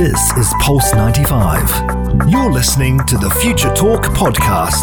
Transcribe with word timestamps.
This 0.00 0.32
is 0.38 0.54
Pulse 0.60 0.94
95. 0.94 2.30
You're 2.30 2.50
listening 2.50 3.00
to 3.00 3.18
the 3.18 3.28
Future 3.42 3.68
Talk 3.74 4.04
podcast. 4.04 4.80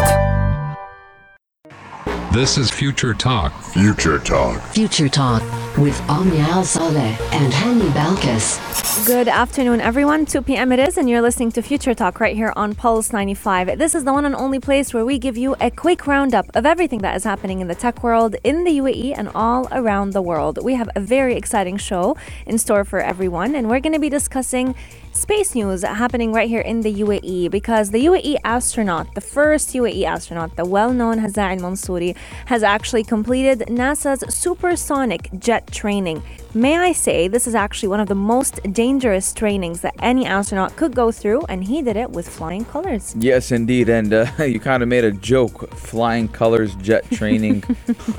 This 2.32 2.56
is 2.56 2.70
Future 2.70 3.14
Talk. 3.14 3.52
Future 3.60 4.20
Talk. 4.20 4.62
Future 4.62 5.08
Talk 5.08 5.42
with 5.80 6.00
Omnial 6.08 6.64
Saleh 6.64 7.16
and 7.32 7.52
Hani 7.52 7.88
Balkis. 7.90 9.06
Good 9.06 9.28
afternoon, 9.28 9.80
everyone. 9.80 10.26
2 10.26 10.42
p.m. 10.42 10.72
it 10.72 10.80
is, 10.80 10.98
and 10.98 11.08
you're 11.08 11.22
listening 11.22 11.52
to 11.52 11.62
Future 11.62 11.94
Talk 11.94 12.18
right 12.20 12.34
here 12.34 12.52
on 12.56 12.74
Pulse 12.74 13.12
95. 13.12 13.78
This 13.78 13.94
is 13.94 14.04
the 14.04 14.12
one 14.12 14.24
and 14.24 14.34
only 14.34 14.58
place 14.58 14.92
where 14.92 15.04
we 15.04 15.18
give 15.18 15.36
you 15.36 15.54
a 15.60 15.70
quick 15.70 16.06
roundup 16.06 16.46
of 16.56 16.66
everything 16.66 16.98
that 17.00 17.14
is 17.14 17.22
happening 17.22 17.60
in 17.60 17.68
the 17.68 17.74
tech 17.76 18.02
world, 18.02 18.34
in 18.42 18.64
the 18.64 18.78
UAE, 18.78 19.16
and 19.16 19.28
all 19.34 19.68
around 19.70 20.14
the 20.14 20.22
world. 20.22 20.58
We 20.62 20.74
have 20.74 20.90
a 20.96 21.00
very 21.00 21.36
exciting 21.36 21.76
show 21.76 22.16
in 22.44 22.58
store 22.58 22.84
for 22.84 23.00
everyone, 23.00 23.54
and 23.54 23.68
we're 23.68 23.80
going 23.80 23.92
to 23.92 24.00
be 24.00 24.10
discussing 24.10 24.74
space 25.12 25.54
news 25.54 25.82
happening 25.82 26.32
right 26.32 26.48
here 26.48 26.60
in 26.60 26.80
the 26.82 26.94
UAE 26.94 27.50
because 27.50 27.90
the 27.90 28.04
UAE 28.06 28.36
astronaut, 28.44 29.14
the 29.14 29.20
first 29.20 29.70
UAE 29.70 30.04
astronaut, 30.04 30.56
the 30.56 30.64
well 30.64 30.92
known 30.92 31.18
Hazza 31.18 31.38
Al 31.38 31.56
Mansouri, 31.58 32.16
has 32.46 32.62
actually 32.62 33.04
completed 33.04 33.60
NASA's 33.68 34.22
supersonic 34.34 35.28
jet 35.38 35.67
training. 35.70 36.22
May 36.54 36.78
I 36.78 36.92
say, 36.92 37.28
this 37.28 37.46
is 37.46 37.54
actually 37.54 37.90
one 37.90 38.00
of 38.00 38.08
the 38.08 38.14
most 38.14 38.62
dangerous 38.72 39.34
trainings 39.34 39.82
that 39.82 39.94
any 40.00 40.24
astronaut 40.24 40.76
could 40.76 40.94
go 40.94 41.12
through, 41.12 41.42
and 41.48 41.62
he 41.62 41.82
did 41.82 41.96
it 41.96 42.10
with 42.10 42.28
flying 42.28 42.64
colors. 42.64 43.14
Yes, 43.18 43.52
indeed. 43.52 43.88
And 43.88 44.12
uh, 44.12 44.26
you 44.38 44.58
kind 44.58 44.82
of 44.82 44.88
made 44.88 45.04
a 45.04 45.12
joke 45.12 45.70
flying 45.74 46.28
colors 46.28 46.74
jet 46.76 47.08
training. 47.10 47.64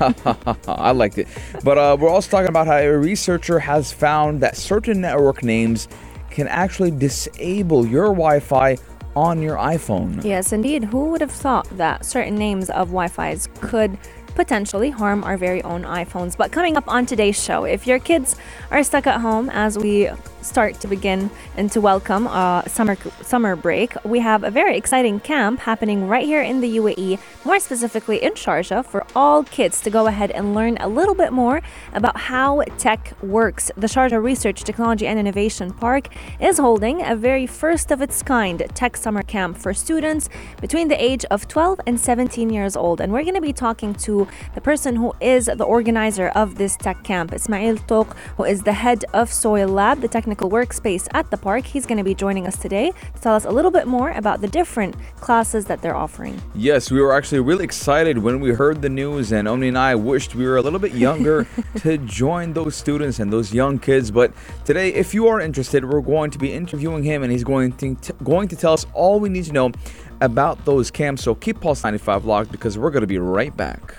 I 0.68 0.92
liked 0.92 1.18
it. 1.18 1.26
But 1.64 1.78
uh, 1.78 1.96
we're 1.98 2.08
also 2.08 2.30
talking 2.30 2.48
about 2.48 2.66
how 2.66 2.78
a 2.78 2.96
researcher 2.96 3.58
has 3.58 3.92
found 3.92 4.40
that 4.40 4.56
certain 4.56 5.00
network 5.00 5.42
names 5.42 5.88
can 6.30 6.46
actually 6.46 6.92
disable 6.92 7.84
your 7.84 8.06
Wi 8.06 8.38
Fi 8.40 8.76
on 9.16 9.42
your 9.42 9.56
iPhone. 9.56 10.22
Yes, 10.24 10.52
indeed. 10.52 10.84
Who 10.84 11.06
would 11.06 11.20
have 11.20 11.32
thought 11.32 11.68
that 11.76 12.04
certain 12.04 12.36
names 12.36 12.70
of 12.70 12.88
Wi 12.88 13.08
Fi's 13.08 13.48
could 13.60 13.98
potentially 14.40 14.88
harm 14.88 15.22
our 15.22 15.36
very 15.36 15.62
own 15.64 15.82
iPhones? 15.82 16.34
But 16.34 16.50
coming 16.50 16.74
up 16.78 16.88
on 16.88 17.04
today's 17.04 17.38
show, 17.38 17.64
if 17.64 17.86
your 17.86 17.98
kids 17.98 18.36
are 18.70 18.82
stuck 18.82 19.06
at 19.06 19.20
home 19.20 19.50
as 19.50 19.76
we 19.76 20.08
start 20.42 20.80
to 20.80 20.88
begin 20.88 21.30
and 21.56 21.70
to 21.72 21.80
welcome 21.80 22.26
uh, 22.26 22.62
summer 22.64 22.96
summer 23.20 23.56
break, 23.56 23.92
we 24.04 24.20
have 24.20 24.44
a 24.44 24.50
very 24.50 24.76
exciting 24.76 25.20
camp 25.20 25.60
happening 25.60 26.08
right 26.08 26.24
here 26.24 26.42
in 26.42 26.60
the 26.60 26.76
UAE, 26.78 27.18
more 27.44 27.60
specifically 27.60 28.22
in 28.22 28.32
Sharjah, 28.32 28.84
for 28.84 29.06
all 29.14 29.44
kids 29.44 29.80
to 29.82 29.90
go 29.90 30.06
ahead 30.06 30.30
and 30.30 30.54
learn 30.54 30.76
a 30.80 30.88
little 30.88 31.14
bit 31.14 31.32
more 31.32 31.60
about 31.92 32.16
how 32.16 32.62
tech 32.78 33.12
works. 33.22 33.70
The 33.76 33.86
Sharjah 33.86 34.22
Research, 34.22 34.64
Technology 34.64 35.06
and 35.06 35.18
Innovation 35.18 35.72
Park 35.72 36.08
is 36.40 36.58
holding 36.58 37.02
a 37.02 37.14
very 37.14 37.46
first 37.46 37.90
of 37.90 38.00
its 38.00 38.22
kind 38.22 38.62
tech 38.74 38.96
summer 38.96 39.22
camp 39.22 39.58
for 39.58 39.74
students 39.74 40.28
between 40.60 40.88
the 40.88 41.02
age 41.02 41.24
of 41.30 41.46
12 41.48 41.80
and 41.86 42.00
17 42.00 42.50
years 42.50 42.76
old. 42.76 43.00
And 43.00 43.12
we're 43.12 43.22
going 43.22 43.34
to 43.34 43.40
be 43.40 43.52
talking 43.52 43.94
to 44.06 44.26
the 44.54 44.60
person 44.60 44.96
who 44.96 45.14
is 45.20 45.46
the 45.46 45.64
organizer 45.64 46.28
of 46.28 46.56
this 46.56 46.76
tech 46.76 47.02
camp, 47.04 47.32
Ismail 47.32 47.76
Touq, 47.88 48.16
who 48.36 48.44
is 48.44 48.62
the 48.62 48.72
head 48.72 49.04
of 49.12 49.30
SoiLAB, 49.30 50.00
the 50.00 50.08
technical 50.08 50.50
workspace 50.50 51.08
at 51.14 51.30
the 51.30 51.36
park. 51.36 51.64
He's 51.66 51.86
going 51.86 51.98
to 51.98 52.04
be 52.04 52.14
joining 52.14 52.46
us 52.46 52.56
today 52.56 52.92
to 53.14 53.20
tell 53.20 53.34
us 53.34 53.44
a 53.44 53.50
little 53.50 53.70
bit 53.70 53.86
more 53.86 54.10
about 54.10 54.40
the 54.40 54.48
different 54.48 54.96
classes 55.16 55.66
that 55.66 55.82
they're 55.82 55.96
offering. 55.96 56.40
Yes, 56.54 56.90
we 56.90 57.00
were 57.00 57.12
actually 57.12 57.40
really 57.40 57.64
excited 57.64 58.18
when 58.18 58.40
we 58.40 58.50
heard 58.50 58.82
the 58.82 58.88
news, 58.88 59.32
and 59.32 59.46
Omni 59.48 59.68
and 59.68 59.78
I 59.78 59.94
wished 59.94 60.34
we 60.34 60.46
were 60.46 60.56
a 60.56 60.62
little 60.62 60.78
bit 60.78 60.94
younger 60.94 61.46
to 61.78 61.98
join 61.98 62.52
those 62.52 62.76
students 62.76 63.18
and 63.18 63.32
those 63.32 63.52
young 63.52 63.78
kids. 63.78 64.10
But 64.10 64.32
today, 64.64 64.92
if 64.92 65.14
you 65.14 65.28
are 65.28 65.40
interested, 65.40 65.84
we're 65.84 66.00
going 66.00 66.30
to 66.30 66.38
be 66.38 66.52
interviewing 66.52 67.02
him, 67.02 67.22
and 67.22 67.32
he's 67.32 67.44
going 67.44 67.72
to 67.72 67.94
t- 67.96 68.12
going 68.22 68.48
to 68.48 68.56
tell 68.56 68.72
us 68.72 68.86
all 68.94 69.20
we 69.20 69.28
need 69.28 69.44
to 69.44 69.52
know 69.52 69.72
about 70.20 70.64
those 70.64 70.90
camps. 70.90 71.22
So 71.22 71.34
keep 71.34 71.60
Pulse 71.60 71.82
95 71.84 72.24
locked 72.24 72.52
because 72.52 72.78
we're 72.78 72.90
going 72.90 73.02
to 73.02 73.06
be 73.06 73.18
right 73.18 73.56
back. 73.56 73.94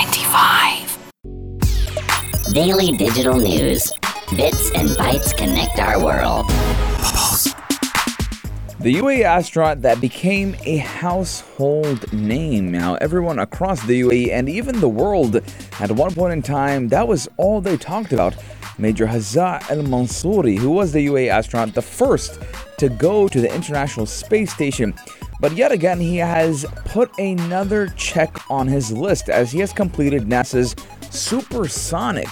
Pulse 0.00 0.08
95. 0.22 0.96
Daily 2.54 2.96
digital 2.96 3.36
news. 3.36 3.92
Bits 4.34 4.70
and 4.74 4.88
bytes 4.90 5.36
connect 5.36 5.78
our 5.78 6.02
world. 6.02 6.46
The 8.80 8.94
UAE 8.94 9.24
astronaut 9.24 9.82
that 9.82 10.00
became 10.00 10.56
a 10.64 10.78
household 10.78 12.10
name. 12.14 12.70
Now, 12.70 12.94
everyone 12.94 13.40
across 13.40 13.82
the 13.82 14.00
UAE 14.00 14.32
and 14.32 14.48
even 14.48 14.80
the 14.80 14.88
world 14.88 15.42
at 15.80 15.90
one 15.90 16.14
point 16.14 16.32
in 16.32 16.40
time, 16.40 16.88
that 16.88 17.06
was 17.06 17.28
all 17.36 17.60
they 17.60 17.76
talked 17.76 18.14
about. 18.14 18.34
Major 18.78 19.06
Hazza 19.06 19.60
Al 19.70 19.84
Mansouri, 19.84 20.56
who 20.56 20.70
was 20.70 20.92
the 20.92 21.06
UAE 21.08 21.28
astronaut, 21.28 21.74
the 21.74 21.82
first 21.82 22.40
to 22.78 22.88
go 22.88 23.28
to 23.28 23.40
the 23.40 23.54
International 23.54 24.06
Space 24.06 24.50
Station. 24.50 24.94
But 25.40 25.56
yet 25.56 25.72
again, 25.72 25.98
he 25.98 26.18
has 26.18 26.66
put 26.84 27.18
another 27.18 27.88
check 27.96 28.50
on 28.50 28.68
his 28.68 28.92
list 28.92 29.28
as 29.28 29.50
he 29.50 29.60
has 29.60 29.72
completed 29.72 30.24
NASA's 30.24 30.76
supersonic 31.10 32.28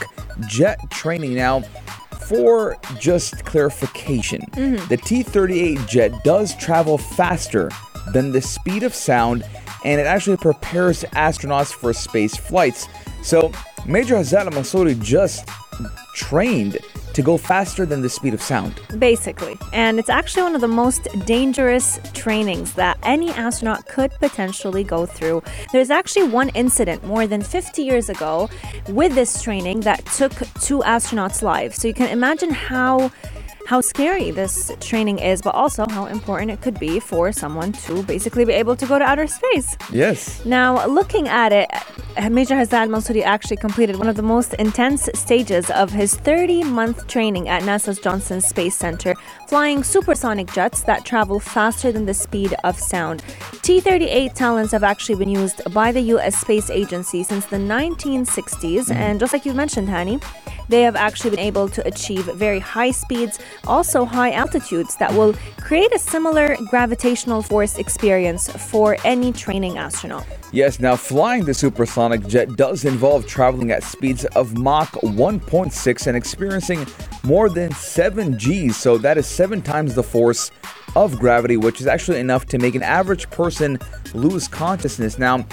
jet 0.47 0.79
training. 0.91 1.35
Now, 1.35 1.63
for 2.27 2.77
just 2.99 3.45
clarification, 3.47 4.43
mm-hmm. 4.53 4.87
the 4.89 4.99
T 4.99 5.23
38 5.23 5.87
jet 5.89 6.13
does 6.23 6.55
travel 6.57 6.99
faster 6.99 7.71
than 8.13 8.33
the 8.33 8.43
speed 8.43 8.83
of 8.83 8.95
sound 8.95 9.45
and 9.85 10.01
it 10.01 10.07
actually 10.07 10.37
prepares 10.37 11.05
astronauts 11.13 11.73
for 11.73 11.93
space 11.93 12.37
flights. 12.37 12.89
So, 13.23 13.53
Major 13.87 14.17
Hazza 14.17 14.41
Al 14.41 14.51
Mansouri 14.51 15.01
just 15.01 15.49
trained 16.19 16.79
to 17.15 17.23
go 17.23 17.37
faster 17.37 17.87
than 17.87 18.03
the 18.03 18.09
speed 18.09 18.34
of 18.34 18.43
sound. 18.43 18.81
Basically. 18.99 19.56
And 19.73 19.99
it's 19.99 20.11
actually 20.11 20.43
one 20.43 20.55
of 20.55 20.61
the 20.61 20.69
most 20.69 21.09
dangerous 21.25 21.99
trainings 22.12 22.75
that 22.75 22.99
any 23.03 23.31
astronaut 23.31 23.87
could 23.87 24.11
potentially 24.21 24.84
go 24.84 25.07
through. 25.07 25.43
There's 25.73 25.91
actually 25.91 26.28
one 26.28 26.51
incident 26.51 27.05
more 27.05 27.27
than 27.27 27.43
50 27.43 27.83
years 27.83 28.09
ago 28.09 28.51
with 28.89 29.15
this 29.15 29.43
training 29.43 29.81
that 29.81 30.05
took 30.07 30.33
two 30.61 30.81
astronauts' 30.81 31.43
lives. 31.43 31.77
So 31.77 31.89
you 31.89 31.95
can 31.95 32.09
imagine 32.09 32.51
how 32.51 33.11
how 33.69 33.83
scary 33.83 34.31
this 34.31 34.73
training 34.81 35.19
is, 35.19 35.43
but 35.43 35.55
also 35.55 35.87
how 35.91 36.06
important 36.06 36.51
it 36.51 36.59
could 36.62 36.81
be 36.81 36.99
for 36.99 37.31
someone 37.33 37.71
to 37.71 38.03
basically 38.05 38.47
be 38.47 38.55
able 38.55 38.75
to 38.75 38.87
go 38.87 38.99
to 38.99 39.05
outer 39.05 39.27
space. 39.27 39.77
Yes. 39.93 40.43
Now, 40.47 40.87
looking 40.87 41.29
at 41.29 41.53
it, 41.53 41.69
Major 42.31 42.55
Hazza 42.55 42.78
Al 42.84 42.89
Mansouri 42.89 43.23
actually 43.23 43.59
completed 43.59 43.97
one 43.97 44.09
of 44.09 44.17
the 44.17 44.23
most 44.23 44.55
intense 44.55 45.11
stages 45.12 45.71
of 45.71 45.91
his 45.91 46.17
30 46.17 46.65
month 46.65 47.07
training 47.09 47.51
at 47.51 47.62
NASA's 47.62 47.99
Johnson 47.99 48.41
Space 48.41 48.75
Center, 48.75 49.15
flying 49.49 49.84
supersonic 49.84 50.51
jets 50.51 50.81
that 50.84 51.05
travel 51.05 51.39
faster 51.39 51.93
than 51.93 52.07
the 52.07 52.15
speed 52.15 52.55
of 52.65 52.78
sound. 52.78 53.23
T 53.61 53.81
38 53.81 54.34
Talons 54.34 54.73
have 54.73 54.83
actually 54.83 55.17
been 55.17 55.28
used 55.28 55.61
by 55.75 55.93
the 55.93 56.01
U.S. 56.17 56.39
Space 56.39 56.71
Agency 56.71 57.23
since 57.23 57.45
the 57.45 57.59
1960s, 57.59 58.87
mm-hmm. 58.87 58.93
and 58.93 59.21
just 59.21 59.34
like 59.34 59.45
you 59.45 59.53
mentioned, 59.53 59.89
Hani, 59.89 60.23
they 60.69 60.83
have 60.83 60.97
actually 60.97 61.31
been 61.31 61.39
able 61.39 61.69
to 61.69 61.87
achieve 61.87 62.27
very 62.34 62.59
high 62.59 62.91
speeds, 62.91 63.39
also 63.67 64.05
high 64.05 64.33
altitudes 64.33 64.97
that 64.97 65.12
will 65.12 65.34
create 65.61 65.95
a 65.95 65.99
similar 65.99 66.56
gravitational 66.71 67.43
force 67.43 67.79
experience 67.79 68.49
for 68.71 68.97
any 69.05 69.33
training 69.33 69.78
astronaut. 69.78 70.27
Yes, 70.53 70.81
now 70.81 70.97
flying 70.97 71.45
the 71.45 71.53
supersonic 71.53 72.27
jet 72.27 72.57
does 72.57 72.84
involve 72.84 73.27
traveling 73.27 73.71
at 73.71 73.83
speeds 73.83 74.25
of 74.27 74.57
Mach 74.57 74.91
1.6 74.93 76.07
and 76.07 76.17
experiencing 76.17 76.87
more 77.23 77.51
than 77.51 77.73
7 77.73 78.39
Gs, 78.39 78.75
so 78.77 78.97
that 78.99 79.19
is 79.19 79.27
7 79.27 79.61
times 79.61 79.95
the 79.95 80.03
force 80.03 80.51
of 80.97 81.19
gravity, 81.19 81.59
which 81.59 81.81
is 81.83 81.87
actually 81.87 82.19
enough 82.19 82.47
to 82.47 82.59
make 82.59 82.75
an 82.75 82.83
average 82.83 83.28
person 83.31 83.78
lose 84.15 84.49
consciousness. 84.49 85.19
Now, 85.19 85.47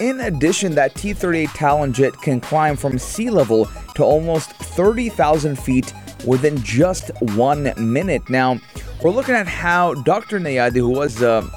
in 0.00 0.20
addition, 0.20 0.74
that 0.74 0.94
T 0.94 1.12
38 1.12 1.48
Talon 1.50 1.92
jet 1.92 2.12
can 2.20 2.40
climb 2.40 2.76
from 2.76 2.98
sea 2.98 3.30
level 3.30 3.68
to 3.94 4.04
almost 4.04 4.50
30,000 4.50 5.58
feet 5.58 5.92
within 6.26 6.62
just 6.62 7.10
one 7.20 7.72
minute. 7.76 8.28
Now, 8.28 8.60
we're 9.02 9.10
looking 9.10 9.34
at 9.34 9.46
how 9.46 9.94
Dr. 9.94 10.40
Neyadi, 10.40 10.76
who 10.76 10.90
was 10.90 11.22
uh, 11.22 11.48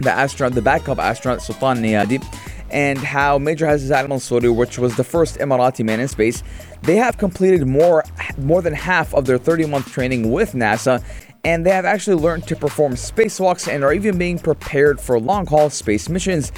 the 0.00 0.10
astronaut, 0.10 0.54
the 0.54 0.62
backup 0.62 0.98
astronaut 0.98 1.42
Sultan 1.42 1.82
Neyadi, 1.82 2.24
and 2.70 2.98
how 2.98 3.38
Major 3.38 3.66
Hazza 3.66 3.90
Al 3.92 4.08
Mansouri, 4.08 4.54
which 4.54 4.78
was 4.78 4.96
the 4.96 5.04
first 5.04 5.38
Emirati 5.38 5.84
man 5.84 6.00
in 6.00 6.08
space, 6.08 6.42
they 6.82 6.96
have 6.96 7.18
completed 7.18 7.66
more 7.66 8.04
more 8.38 8.62
than 8.62 8.72
half 8.72 9.14
of 9.14 9.24
their 9.26 9.38
30-month 9.38 9.90
training 9.90 10.30
with 10.30 10.52
NASA, 10.52 11.02
and 11.44 11.64
they 11.64 11.70
have 11.70 11.84
actually 11.84 12.20
learned 12.20 12.46
to 12.48 12.56
perform 12.56 12.94
spacewalks 12.94 13.72
and 13.72 13.84
are 13.84 13.92
even 13.92 14.18
being 14.18 14.38
prepared 14.38 15.00
for 15.00 15.18
long-haul 15.18 15.70
space 15.70 16.08
missions. 16.08 16.52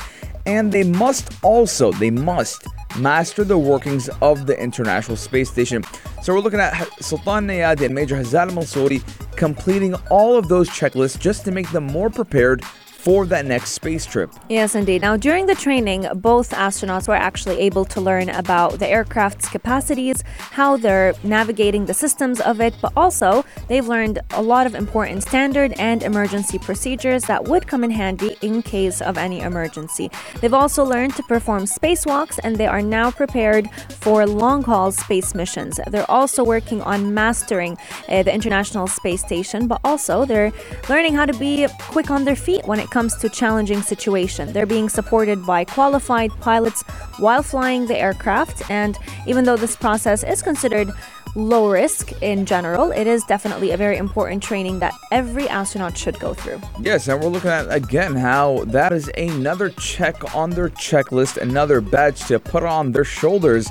And 0.48 0.72
they 0.72 0.82
must 0.82 1.30
also, 1.44 1.92
they 1.92 2.10
must 2.10 2.66
master 2.98 3.44
the 3.44 3.58
workings 3.58 4.08
of 4.22 4.46
the 4.46 4.58
International 4.58 5.14
Space 5.14 5.50
Station. 5.50 5.84
So 6.22 6.32
we're 6.32 6.40
looking 6.40 6.58
at 6.58 6.74
Sultan 7.02 7.46
Neyadi 7.46 7.82
and 7.82 7.94
Major 7.94 8.16
Hazza 8.16 8.40
Al 8.40 8.48
Mansouri 8.48 9.02
completing 9.36 9.94
all 10.10 10.38
of 10.38 10.48
those 10.48 10.70
checklists 10.70 11.20
just 11.20 11.44
to 11.44 11.50
make 11.50 11.70
them 11.70 11.84
more 11.84 12.08
prepared 12.08 12.64
for 13.08 13.25
that 13.25 13.46
next 13.46 13.70
space 13.70 14.05
trip. 14.05 14.31
Yes, 14.50 14.75
indeed. 14.75 15.00
Now, 15.00 15.16
during 15.16 15.46
the 15.46 15.55
training, 15.55 16.06
both 16.16 16.50
astronauts 16.50 17.08
were 17.08 17.14
actually 17.14 17.58
able 17.58 17.87
to 17.87 18.02
learn 18.02 18.28
about 18.28 18.81
the 18.81 18.87
aircraft's 18.87 19.49
capacities, 19.49 20.22
how 20.37 20.76
they're 20.76 21.14
navigating 21.25 21.87
the 21.87 21.94
systems 21.94 22.38
of 22.38 22.60
it, 22.60 22.75
but 22.82 22.93
also 22.94 23.46
they've 23.66 23.88
learned 23.88 24.19
a 24.32 24.43
lot 24.43 24.66
of 24.66 24.75
important 24.75 25.22
standard 25.22 25.72
and 25.78 26.02
emergency 26.02 26.58
procedures 26.58 27.22
that 27.22 27.44
would 27.44 27.66
come 27.66 27.82
in 27.82 27.90
handy 27.90 28.37
in 28.43 28.60
case 28.60 29.00
of 29.00 29.16
any 29.16 29.40
emergency. 29.40 30.10
They've 30.43 30.52
also 30.52 30.84
learned 30.84 31.16
to 31.16 31.22
perform 31.22 31.62
spacewalks 31.64 32.38
and 32.44 32.56
they 32.56 32.66
are 32.66 32.82
now 32.82 33.10
prepared 33.10 33.70
for 33.88 34.26
long 34.26 34.62
haul 34.64 34.93
space 34.93 35.34
missions. 35.34 35.81
They're 35.87 36.10
also 36.10 36.44
working 36.44 36.82
on 36.82 37.14
mastering 37.14 37.78
uh, 38.10 38.22
the 38.25 38.34
International 38.34 38.87
Space 38.87 39.22
Station, 39.22 39.66
but 39.66 39.81
also 39.82 40.26
they're 40.26 40.52
learning 40.90 41.14
how 41.14 41.25
to 41.25 41.32
be 41.38 41.66
quick 41.78 42.10
on 42.10 42.26
their 42.26 42.37
feet 42.37 42.66
when 42.66 42.78
it 42.78 42.90
comes 42.90 42.97
to 43.06 43.28
challenging 43.28 43.80
situations. 43.80 44.52
They're 44.52 44.66
being 44.66 44.88
supported 44.88 45.46
by 45.46 45.64
qualified 45.64 46.32
pilots 46.40 46.82
while 47.18 47.42
flying 47.44 47.86
the 47.86 47.96
aircraft, 47.96 48.68
and 48.70 48.98
even 49.26 49.44
though 49.44 49.56
this 49.56 49.76
process 49.76 50.24
is 50.24 50.42
considered 50.42 50.90
low 51.36 51.70
risk 51.70 52.20
in 52.22 52.44
general, 52.44 52.90
it 52.90 53.06
is 53.06 53.22
definitely 53.24 53.70
a 53.70 53.76
very 53.76 53.96
important 53.96 54.42
training 54.42 54.80
that 54.80 54.92
every 55.12 55.48
astronaut 55.48 55.96
should 55.96 56.18
go 56.18 56.34
through. 56.34 56.60
Yes, 56.80 57.06
and 57.06 57.22
we're 57.22 57.28
looking 57.28 57.50
at 57.50 57.72
again 57.72 58.16
how 58.16 58.64
that 58.66 58.92
is 58.92 59.08
another 59.16 59.70
check 59.70 60.34
on 60.34 60.50
their 60.50 60.70
checklist, 60.70 61.36
another 61.36 61.80
badge 61.80 62.24
to 62.26 62.40
put 62.40 62.64
on 62.64 62.90
their 62.90 63.04
shoulders. 63.04 63.68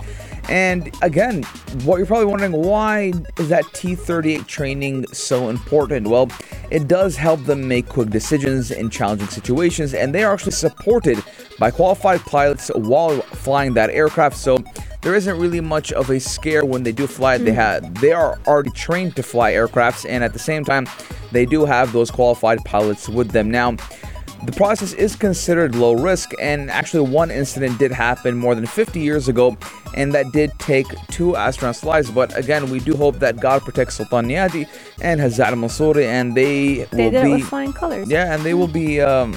And 0.50 0.96
again, 1.02 1.44
what 1.84 1.98
you're 1.98 2.06
probably 2.06 2.26
wondering, 2.26 2.54
why 2.54 3.12
is 3.38 3.50
that 3.50 3.66
T38 3.66 4.48
training 4.48 5.06
so 5.08 5.50
important? 5.50 6.08
Well, 6.08 6.30
it 6.72 6.88
does 6.88 7.16
help 7.16 7.44
them 7.44 7.68
make 7.68 7.88
quick 7.88 8.10
decisions 8.10 8.72
in 8.72 8.90
challenging 8.90 9.28
situations, 9.28 9.94
and 9.94 10.16
they 10.16 10.24
are 10.24 10.34
actually 10.34 10.54
supported 10.54 11.22
by 11.60 11.72
qualified 11.72 12.22
pilots 12.22 12.70
while 12.76 13.22
flying 13.22 13.74
that 13.74 13.90
aircraft. 13.90 14.38
So 14.38 14.58
there 15.02 15.16
isn't 15.16 15.38
really 15.38 15.62
much 15.62 15.92
of 15.92 16.10
a 16.10 16.20
scare 16.20 16.66
when 16.66 16.84
they 16.84 16.92
do 16.92 17.08
fly. 17.08 17.38
They 17.38 17.52
mm-hmm. 17.52 17.86
have 17.86 18.02
they 18.02 18.12
are 18.12 18.40
already 18.48 18.72
trained 18.72 19.16
to 19.18 19.24
fly 19.24 19.54
aircrafts, 19.54 20.06
and 20.08 20.24
at 20.24 20.34
the 20.34 20.40
same 20.40 20.64
time, 20.64 20.88
they 21.32 21.46
do 21.46 21.66
have 21.66 21.92
those 21.92 22.10
qualified 22.12 22.64
pilots 22.66 23.10
with 23.10 23.32
them. 23.32 23.52
Now, 23.52 23.76
the 24.46 24.52
process 24.52 24.94
is 24.94 25.16
considered 25.16 25.76
low 25.76 25.94
risk, 25.94 26.32
and 26.40 26.70
actually, 26.72 27.10
one 27.10 27.32
incident 27.32 27.80
did 27.80 27.92
happen 27.92 28.38
more 28.38 28.56
than 28.56 28.66
50 28.66 29.00
years 29.00 29.28
ago, 29.28 29.58
and 29.96 30.14
that 30.14 30.32
did 30.32 30.52
take 30.60 30.88
two 31.10 31.34
astronauts' 31.34 31.84
lives. 31.84 32.10
But 32.12 32.38
again, 32.38 32.70
we 32.70 32.80
do 32.80 32.96
hope 32.96 33.20
that 33.20 33.40
God 33.40 33.64
protects 33.64 33.96
Sultan 33.96 34.28
Neyadi 34.28 34.68
and 35.02 35.20
Hazza 35.20 35.46
Al 35.46 35.54
Mansouri, 35.56 36.06
and 36.06 36.36
they, 36.36 36.84
They 36.92 37.06
will 37.06 37.12
did 37.12 37.24
be 37.24 37.32
it 37.32 37.34
with 37.36 37.44
flying 37.46 37.74
colors. 37.74 38.10
yeah, 38.10 38.34
and 38.34 38.44
they 38.44 38.54
will 38.54 38.68
be 38.68 39.02
um, 39.02 39.36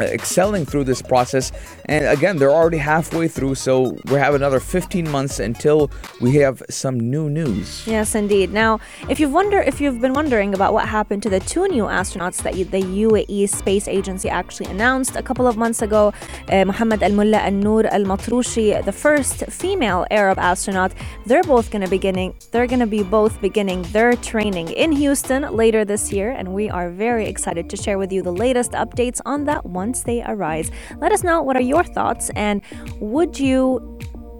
excelling 0.00 0.64
through 0.64 0.84
this 0.84 1.02
process. 1.02 1.52
And 1.86 2.06
again, 2.06 2.38
they're 2.38 2.50
already 2.50 2.78
halfway 2.78 3.28
through, 3.28 3.56
so 3.56 3.96
we 4.06 4.14
have 4.14 4.34
another 4.34 4.60
15 4.60 5.10
months 5.10 5.38
until 5.38 5.90
we 6.20 6.36
have 6.36 6.62
some 6.70 6.98
new 6.98 7.28
news. 7.28 7.86
Yes, 7.86 8.14
indeed. 8.14 8.52
Now, 8.52 8.80
if 9.08 9.20
you've 9.20 9.34
wonder 9.34 9.60
if 9.60 9.80
you've 9.80 10.00
been 10.00 10.14
wondering 10.14 10.54
about 10.54 10.72
what 10.72 10.88
happened 10.88 11.22
to 11.24 11.28
the 11.28 11.40
two 11.40 11.66
new 11.68 11.84
astronauts 11.84 12.38
that 12.44 12.54
the 12.54 12.82
UAE 13.04 13.48
Space 13.48 13.88
Agency 13.88 14.28
actually 14.28 14.70
announced 14.70 15.16
a 15.16 15.22
couple 15.22 15.46
of 15.46 15.56
months 15.56 15.82
ago, 15.82 16.12
uh, 16.48 16.64
Mohammed 16.64 17.02
Al 17.02 17.12
Mulla 17.12 17.38
Al 17.38 17.50
Noor 17.50 17.86
Al 17.86 18.04
Matrooshi, 18.04 18.84
the 18.84 18.92
first 18.92 19.44
female 19.46 20.06
Arab 20.10 20.38
astronaut, 20.38 20.92
they're 21.26 21.42
both 21.42 21.70
going 21.72 21.82
to 21.82 21.90
beginning. 21.90 22.34
They're 22.52 22.68
going 22.68 22.80
to 22.80 22.86
be 22.86 23.02
both 23.02 23.40
beginning 23.40 23.82
their 23.96 24.14
training 24.14 24.68
in 24.68 24.92
Houston 24.92 25.42
later 25.62 25.84
this 25.84 26.12
year, 26.12 26.30
and 26.30 26.54
we 26.54 26.70
are 26.70 26.90
very 26.90 27.26
excited 27.26 27.68
to 27.70 27.76
share 27.76 27.98
with 27.98 28.12
you 28.12 28.22
the 28.22 28.32
latest 28.32 28.72
updates 28.72 29.20
on 29.26 29.44
that 29.44 29.66
once 29.84 30.04
they 30.04 30.22
arise. 30.32 30.70
Let 31.04 31.12
us 31.12 31.22
know 31.22 31.42
what 31.42 31.56
are 31.56 31.68
your 31.74 31.84
thoughts, 31.84 32.30
and 32.46 32.62
would 33.00 33.38
you 33.38 33.58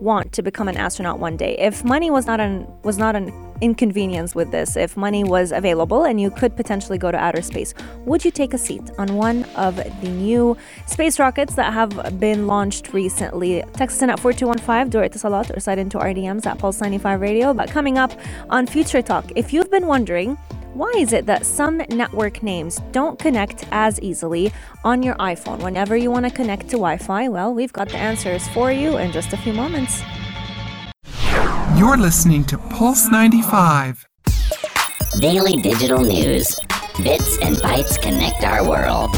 want 0.00 0.32
to 0.32 0.42
become 0.42 0.68
an 0.68 0.76
astronaut 0.76 1.18
one 1.18 1.36
day. 1.36 1.56
If 1.58 1.84
money 1.84 2.10
was 2.10 2.26
not 2.26 2.38
an 2.40 2.66
was 2.82 2.98
not 2.98 3.16
an 3.16 3.26
inconvenience 3.60 4.34
with 4.34 4.50
this, 4.50 4.76
if 4.76 4.96
money 4.96 5.22
was 5.24 5.52
available 5.52 6.04
and 6.04 6.20
you 6.20 6.30
could 6.30 6.52
potentially 6.56 6.98
go 6.98 7.10
to 7.10 7.18
outer 7.26 7.42
space, 7.42 7.72
would 8.04 8.24
you 8.24 8.30
take 8.30 8.52
a 8.52 8.58
seat 8.58 8.84
on 8.98 9.08
one 9.26 9.44
of 9.66 9.76
the 9.76 10.08
new 10.26 10.56
space 10.86 11.18
rockets 11.18 11.54
that 11.54 11.72
have 11.72 12.20
been 12.20 12.46
launched 12.46 12.92
recently? 12.92 13.62
Text 13.80 13.96
us 13.98 14.02
in 14.02 14.10
at 14.10 14.20
4215 14.20 14.90
Du 14.90 14.98
or 14.98 15.08
Etisalat 15.08 15.56
or 15.56 15.60
slide 15.60 15.78
into 15.78 15.98
our 15.98 16.12
DMs 16.18 16.44
at 16.46 16.58
Pulse 16.58 16.80
95 16.80 17.20
Radio. 17.20 17.54
But 17.54 17.70
coming 17.70 17.96
up 17.96 18.12
on 18.50 18.66
Future 18.66 19.02
Talk, 19.02 19.24
if 19.36 19.52
you've 19.52 19.70
been 19.70 19.86
wondering 19.86 20.36
why 20.74 20.92
is 20.96 21.12
it 21.12 21.26
that 21.26 21.46
some 21.46 21.78
network 21.90 22.42
names 22.42 22.80
don't 22.90 23.16
connect 23.18 23.64
as 23.70 24.00
easily 24.00 24.52
on 24.82 25.04
your 25.04 25.14
iPhone 25.16 25.62
whenever 25.62 25.96
you 25.96 26.10
want 26.10 26.26
to 26.26 26.30
connect 26.32 26.62
to 26.62 26.76
Wi 26.76 26.98
Fi? 26.98 27.28
Well, 27.28 27.54
we've 27.54 27.72
got 27.72 27.88
the 27.88 27.96
answers 27.96 28.46
for 28.48 28.72
you 28.72 28.98
in 28.98 29.12
just 29.12 29.32
a 29.32 29.36
few 29.36 29.52
moments. 29.52 30.02
You're 31.76 31.96
listening 31.96 32.44
to 32.46 32.58
Pulse 32.58 33.08
95. 33.08 34.06
Daily 35.20 35.62
digital 35.62 36.00
news. 36.00 36.56
Bits 37.02 37.38
and 37.38 37.56
bytes 37.56 38.00
connect 38.02 38.42
our 38.42 38.68
world. 38.68 39.14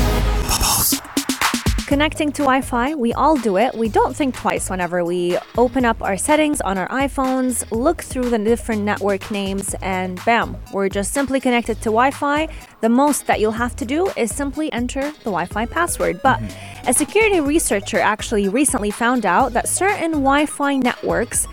Connecting 1.86 2.32
to 2.32 2.42
Wi 2.42 2.62
Fi, 2.62 2.96
we 2.96 3.12
all 3.12 3.36
do 3.36 3.58
it. 3.58 3.72
We 3.72 3.88
don't 3.88 4.14
think 4.14 4.34
twice 4.34 4.68
whenever 4.68 5.04
we 5.04 5.38
open 5.56 5.84
up 5.84 6.02
our 6.02 6.16
settings 6.16 6.60
on 6.60 6.78
our 6.78 6.88
iPhones, 6.88 7.64
look 7.70 8.02
through 8.02 8.28
the 8.28 8.38
different 8.38 8.82
network 8.82 9.30
names, 9.30 9.72
and 9.82 10.20
bam, 10.24 10.56
we're 10.72 10.88
just 10.88 11.12
simply 11.12 11.38
connected 11.38 11.76
to 11.76 11.90
Wi 11.90 12.10
Fi. 12.10 12.48
The 12.80 12.88
most 12.88 13.28
that 13.28 13.38
you'll 13.38 13.52
have 13.52 13.76
to 13.76 13.84
do 13.84 14.08
is 14.16 14.34
simply 14.34 14.72
enter 14.72 15.00
the 15.00 15.30
Wi 15.30 15.46
Fi 15.46 15.64
password. 15.66 16.20
But 16.24 16.40
mm-hmm. 16.40 16.88
a 16.88 16.92
security 16.92 17.38
researcher 17.38 18.00
actually 18.00 18.48
recently 18.48 18.90
found 18.90 19.24
out 19.24 19.52
that 19.52 19.68
certain 19.68 20.10
Wi 20.10 20.44
Fi 20.46 20.78
networks 20.78 21.46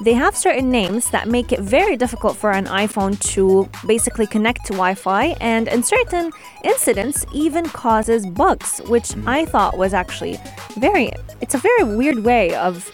they 0.00 0.14
have 0.14 0.36
certain 0.36 0.70
names 0.70 1.10
that 1.10 1.28
make 1.28 1.52
it 1.52 1.60
very 1.60 1.96
difficult 1.96 2.36
for 2.36 2.50
an 2.50 2.66
iPhone 2.66 3.18
to 3.32 3.68
basically 3.86 4.26
connect 4.26 4.66
to 4.66 4.72
Wi 4.72 4.94
Fi, 4.94 5.36
and 5.40 5.68
in 5.68 5.82
certain 5.82 6.30
incidents, 6.64 7.24
even 7.32 7.64
causes 7.66 8.26
bugs, 8.26 8.80
which 8.86 9.08
mm-hmm. 9.08 9.28
I 9.28 9.44
thought 9.44 9.76
was 9.76 9.94
actually 9.94 10.38
very, 10.76 11.10
it's 11.40 11.54
a 11.54 11.58
very 11.58 11.84
weird 11.84 12.24
way 12.24 12.54
of 12.54 12.90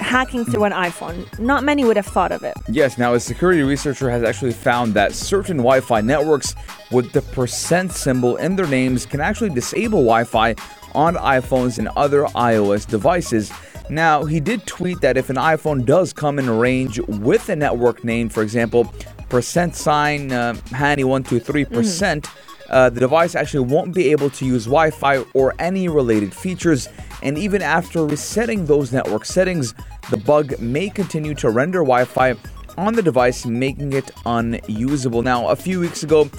hacking 0.00 0.44
through 0.44 0.64
an 0.64 0.72
iPhone. 0.72 1.38
Not 1.38 1.64
many 1.64 1.84
would 1.84 1.96
have 1.96 2.06
thought 2.06 2.32
of 2.32 2.42
it. 2.42 2.54
Yes, 2.70 2.98
now 2.98 3.14
a 3.14 3.20
security 3.20 3.62
researcher 3.62 4.08
has 4.10 4.22
actually 4.22 4.52
found 4.52 4.94
that 4.94 5.12
certain 5.12 5.56
Wi 5.56 5.80
Fi 5.80 6.00
networks 6.00 6.54
with 6.90 7.12
the 7.12 7.22
percent 7.22 7.92
symbol 7.92 8.36
in 8.36 8.56
their 8.56 8.66
names 8.66 9.06
can 9.06 9.20
actually 9.20 9.50
disable 9.50 10.00
Wi 10.00 10.24
Fi 10.24 10.54
on 10.94 11.14
iPhones 11.16 11.78
and 11.78 11.88
other 11.88 12.24
iOS 12.24 12.86
devices. 12.86 13.52
Now, 13.90 14.24
he 14.24 14.40
did 14.40 14.66
tweet 14.66 15.00
that 15.00 15.16
if 15.16 15.30
an 15.30 15.36
iPhone 15.36 15.84
does 15.84 16.12
come 16.12 16.38
in 16.38 16.50
range 16.50 17.00
with 17.00 17.48
a 17.48 17.56
network 17.56 18.04
name, 18.04 18.28
for 18.28 18.42
example, 18.42 18.92
percent 19.28 19.74
sign 19.74 20.32
uh, 20.32 20.54
Hani123%, 20.70 21.72
percent 21.72 22.28
uh, 22.68 22.90
the 22.90 23.00
device 23.00 23.34
actually 23.34 23.66
won't 23.66 23.94
be 23.94 24.10
able 24.10 24.30
to 24.30 24.44
use 24.44 24.66
Wi 24.66 24.90
Fi 24.90 25.18
or 25.34 25.54
any 25.58 25.88
related 25.88 26.34
features. 26.34 26.88
And 27.22 27.38
even 27.38 27.62
after 27.62 28.06
resetting 28.06 28.66
those 28.66 28.92
network 28.92 29.24
settings, 29.24 29.74
the 30.10 30.18
bug 30.18 30.58
may 30.60 30.90
continue 30.90 31.34
to 31.36 31.50
render 31.50 31.78
Wi 31.78 32.04
Fi 32.04 32.36
on 32.76 32.94
the 32.94 33.02
device, 33.02 33.44
making 33.44 33.92
it 33.92 34.10
unusable. 34.24 35.22
Now, 35.22 35.48
a 35.48 35.56
few 35.56 35.80
weeks 35.80 36.02
ago, 36.02 36.30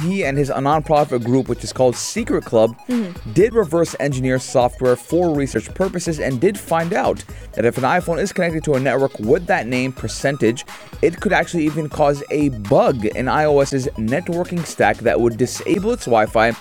he 0.00 0.24
and 0.24 0.36
his 0.36 0.50
nonprofit 0.50 1.24
group, 1.24 1.48
which 1.48 1.64
is 1.64 1.72
called 1.72 1.96
Secret 1.96 2.44
Club, 2.44 2.76
mm-hmm. 2.88 3.32
did 3.32 3.54
reverse 3.54 3.94
engineer 4.00 4.38
software 4.38 4.96
for 4.96 5.34
research 5.34 5.72
purposes 5.74 6.20
and 6.20 6.40
did 6.40 6.58
find 6.58 6.92
out 6.92 7.24
that 7.52 7.64
if 7.64 7.78
an 7.78 7.84
iPhone 7.84 8.20
is 8.20 8.32
connected 8.32 8.64
to 8.64 8.74
a 8.74 8.80
network 8.80 9.18
with 9.18 9.46
that 9.46 9.66
name 9.66 9.92
percentage, 9.92 10.64
it 11.02 11.20
could 11.20 11.32
actually 11.32 11.64
even 11.64 11.88
cause 11.88 12.22
a 12.30 12.48
bug 12.48 13.04
in 13.04 13.26
iOS's 13.26 13.86
networking 13.96 14.64
stack 14.64 14.96
that 14.98 15.20
would 15.20 15.36
disable 15.36 15.92
its 15.92 16.04
Wi 16.04 16.26
Fi 16.26 16.52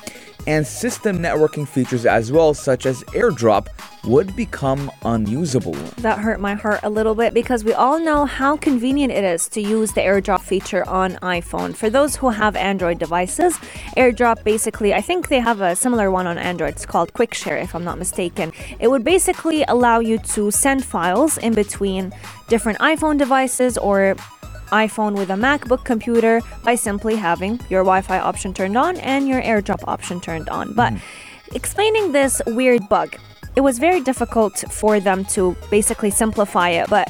and 0.48 0.66
system 0.66 1.20
networking 1.20 1.68
features 1.68 2.06
as 2.06 2.32
well, 2.32 2.54
such 2.54 2.86
as 2.86 3.04
AirDrop, 3.06 3.68
would 4.06 4.36
become 4.36 4.92
unusable. 5.06 5.74
That 6.02 6.20
hurt 6.20 6.40
my 6.40 6.56
heart 6.56 6.82
a 6.84 6.90
little 6.90 7.16
bit 7.16 7.34
because 7.34 7.64
we 7.64 7.74
all 7.74 8.00
know 8.00 8.26
how 8.26 8.58
convenient 8.58 9.14
it 9.14 9.24
is 9.24 9.48
to 9.50 9.62
use 9.62 9.94
the 9.94 10.02
AirDrop 10.02 10.42
feature 10.42 10.88
on 10.90 11.14
iPhone. 11.18 11.76
For 11.76 11.90
those 11.90 12.18
who 12.18 12.30
have 12.30 12.56
Android 12.56 13.00
devices, 13.00 13.58
AirDrop 13.96 14.44
basically, 14.44 14.94
I 14.94 15.02
think 15.02 15.30
they 15.30 15.40
have 15.40 15.62
a 15.62 15.76
similar 15.76 16.12
one 16.12 16.28
on 16.28 16.38
Android. 16.38 16.74
It's 16.74 16.86
called 16.86 17.14
QuickShare, 17.14 17.64
if 17.64 17.74
I'm 17.76 17.84
not 17.84 17.98
mistaken. 17.98 18.52
It 18.80 18.90
would 18.90 19.04
basically 19.06 19.64
allow 19.64 20.00
you 20.00 20.18
to 20.20 20.52
send 20.52 20.84
files 20.84 21.38
in 21.38 21.54
between 21.54 22.14
different 22.50 22.80
iPhone 22.80 23.18
devices 23.18 23.78
or 23.78 24.16
iPhone 24.74 25.14
with 25.16 25.30
a 25.30 25.36
MacBook 25.36 25.86
computer 25.86 26.42
by 26.64 26.74
simply 26.74 27.16
having 27.16 27.60
your 27.70 27.84
Wi 27.84 28.02
Fi 28.02 28.20
option 28.20 28.54
turned 28.54 28.76
on 28.76 28.98
and 28.98 29.28
your 29.28 29.42
AirDrop 29.42 29.84
option 29.88 30.20
turned 30.20 30.50
on. 30.50 30.74
But 30.74 30.94
mm-hmm. 30.94 31.56
explaining 31.56 32.12
this 32.12 32.42
weird 32.48 32.90
bug, 32.90 33.16
it 33.56 33.62
was 33.62 33.78
very 33.78 34.02
difficult 34.02 34.64
for 34.72 35.00
them 35.00 35.26
to 35.36 35.56
basically 35.70 36.10
simplify 36.10 36.70
it. 36.70 36.90
But 36.90 37.08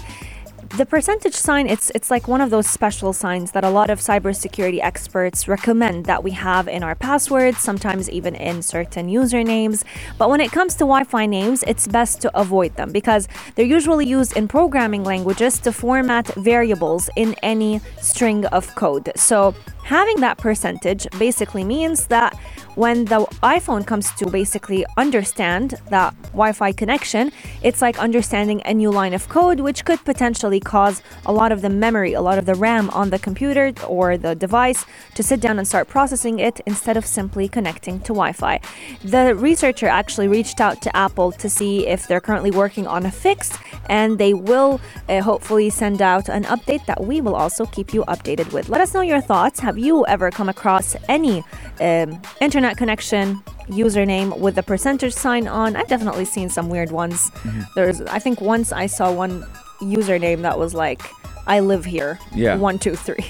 The 0.76 0.88
percentage 0.88 1.36
sign, 1.36 1.68
it's 1.68 1.92
it's 1.94 2.10
like 2.10 2.28
one 2.28 2.42
of 2.42 2.50
those 2.50 2.66
special 2.66 3.14
signs 3.14 3.52
that 3.52 3.64
a 3.64 3.70
lot 3.70 3.92
of 3.92 4.00
cybersecurity 4.00 4.80
experts 4.82 5.48
recommend 5.48 6.06
that 6.06 6.24
we 6.24 6.32
have 6.32 6.68
in 6.68 6.82
our 6.82 6.96
passwords, 6.96 7.60
sometimes 7.60 8.10
even 8.10 8.34
in 8.34 8.64
certain 8.64 9.08
usernames. 9.08 9.84
But 10.18 10.32
when 10.32 10.42
it 10.42 10.52
comes 10.52 10.74
to 10.74 10.86
Wi-Fi 10.86 11.28
names, 11.28 11.64
it's 11.68 11.88
best 11.88 12.22
to 12.22 12.36
avoid 12.36 12.76
them 12.76 12.92
because 12.92 13.28
they're 13.54 13.74
usually 13.78 14.08
used 14.08 14.36
in 14.36 14.48
programming 14.48 15.04
languages 15.04 15.60
to 15.60 15.72
format 15.72 16.34
variables 16.34 17.08
in 17.16 17.36
any 17.44 17.80
string 18.02 18.48
of 18.48 18.74
code. 18.74 19.12
So 19.16 19.54
having 19.84 20.20
that 20.22 20.38
percentage 20.38 21.08
basically 21.20 21.64
means 21.64 22.08
that 22.08 22.38
when 22.76 23.06
the 23.06 23.20
iPhone 23.44 23.86
comes 23.86 24.12
to 24.14 24.26
basically 24.26 24.86
understand 24.98 25.76
that 25.90 26.16
Wi 26.32 26.52
Fi 26.54 26.72
connection, 26.72 27.32
it's 27.62 27.82
like 27.82 28.00
understanding 28.00 28.62
a 28.66 28.74
new 28.74 28.90
line 28.90 29.14
of 29.14 29.30
code, 29.30 29.60
which 29.60 29.86
could 29.86 30.04
potentially 30.04 30.60
cause 30.60 31.04
a 31.26 31.32
lot 31.32 31.52
of 31.52 31.62
the 31.62 31.70
memory, 31.70 32.14
a 32.14 32.22
lot 32.22 32.38
of 32.40 32.46
the 32.46 32.56
RAM 32.56 32.90
on 32.90 33.12
the 33.12 33.20
computer 33.20 33.74
or 33.88 34.18
the 34.18 34.34
device 34.34 34.86
to 35.14 35.22
sit 35.22 35.40
down 35.40 35.60
and 35.60 35.68
start 35.68 35.88
processing 35.88 36.40
it 36.40 36.62
instead 36.66 36.98
of 36.98 37.06
simply 37.06 37.48
connecting 37.48 38.00
to 38.00 38.08
Wi 38.08 38.32
Fi. 38.32 38.60
The 39.04 39.36
researcher 39.36 39.88
actually 39.88 40.28
reached 40.28 40.60
out 40.60 40.82
to 40.82 40.96
Apple 40.96 41.32
to 41.34 41.50
see 41.50 41.88
if 41.88 42.08
they're 42.08 42.22
currently 42.22 42.52
working 42.52 42.88
on 42.88 43.06
a 43.06 43.12
fix, 43.12 43.56
and 43.88 44.18
they 44.18 44.34
will 44.34 44.82
uh, 45.10 45.22
hopefully 45.22 45.70
send 45.70 46.02
out 46.02 46.28
an 46.28 46.46
update 46.46 46.86
that 46.88 47.04
we 47.04 47.22
will 47.22 47.36
also 47.36 47.66
keep 47.68 47.94
you 47.94 48.04
updated 48.06 48.52
with. 48.52 48.70
Let 48.70 48.82
us 48.82 48.94
know 48.94 49.02
your 49.02 49.22
thoughts. 49.22 49.60
Have 49.60 49.73
you 49.78 50.06
ever 50.08 50.32
come 50.32 50.50
across 50.50 50.96
any 51.08 51.44
um, 51.80 52.22
internet? 52.42 52.64
internet 52.64 52.78
connection 52.78 53.36
username 53.68 54.40
with 54.40 54.56
the 54.56 54.64
percentage 54.64 55.14
sign 55.14 55.48
on. 55.48 55.76
I've 55.76 55.90
definitely 55.90 56.24
seen 56.24 56.50
some 56.50 56.70
weird 56.70 56.92
ones. 56.92 57.30
Mm-hmm. 57.32 57.62
There's, 57.76 58.00
I 58.02 58.20
think 58.20 58.40
once 58.40 58.72
I 58.72 58.88
saw 58.88 59.12
one 59.12 59.42
username 59.82 60.44
that 60.44 60.58
was 60.58 60.74
like 60.74 61.02
I 61.46 61.60
live 61.60 61.84
here. 61.84 62.20
Yeah. 62.34 62.56
One, 62.56 62.80
two, 62.80 62.96
three. 62.96 63.26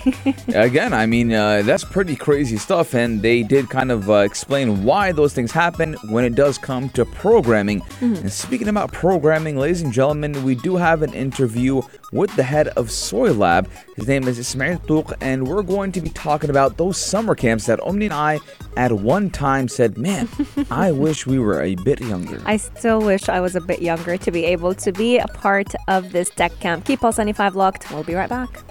Again, 0.54 0.94
I 0.94 1.08
mean, 1.08 1.34
uh, 1.34 1.64
that's 1.64 1.84
pretty 1.84 2.16
crazy 2.16 2.58
stuff. 2.58 2.94
And 2.94 3.22
they 3.24 3.42
did 3.42 3.70
kind 3.70 3.92
of 3.92 4.10
uh, 4.10 4.18
explain 4.18 4.84
why 4.84 5.12
those 5.12 5.34
things 5.34 5.52
happen 5.52 5.96
when 6.10 6.24
it 6.24 6.36
does 6.36 6.60
come 6.60 6.90
to 6.90 7.06
programming. 7.06 7.82
Mm-hmm. 7.82 8.16
And 8.16 8.32
speaking 8.32 8.68
about 8.68 8.92
programming, 8.92 9.58
ladies 9.58 9.82
and 9.82 9.92
gentlemen, 9.92 10.44
we 10.44 10.54
do 10.54 10.76
have 10.76 11.02
an 11.02 11.14
interview 11.14 11.82
with 12.14 12.34
the 12.36 12.44
head 12.44 12.68
of 12.70 12.88
SoiLAB. 12.88 13.68
His 13.96 14.08
name 14.08 14.28
is 14.28 14.38
Ismail 14.40 14.80
Touq, 14.80 15.14
and 15.20 15.48
we're 15.48 15.64
going 15.64 15.92
to 15.94 16.02
be 16.02 16.10
talking 16.10 16.50
about 16.50 16.78
those 16.78 16.98
summer 16.98 17.36
camps 17.36 17.66
that 17.66 17.82
Omni 17.82 18.06
and 18.06 18.14
I 18.14 18.40
at 18.78 18.92
one 18.92 19.30
time 19.30 19.68
said, 19.68 19.98
Man, 19.98 20.30
I 20.72 20.92
wish 20.92 21.26
we 21.26 21.40
were 21.40 21.62
a 21.62 21.76
bit 21.76 22.00
younger. 22.00 22.42
I 22.46 22.58
still 22.58 23.02
wish 23.02 23.28
I 23.28 23.40
was 23.42 23.56
a 23.56 23.62
bit 23.62 23.82
younger 23.82 24.18
to 24.18 24.32
be 24.32 24.46
able 24.46 24.76
to 24.76 24.92
be 24.92 25.18
a 25.18 25.28
part 25.28 25.74
of 25.88 26.12
this 26.12 26.30
tech 26.30 26.58
camp. 26.60 26.86
Keep 26.86 27.02
Pulse 27.02 27.18
95 27.18 27.56
locked. 27.56 27.92
We'll 27.92 28.04
be 28.04 28.14
right 28.14 28.30
back. 28.30 28.64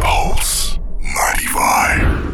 Pulse 0.00 0.78
95. 1.00 2.26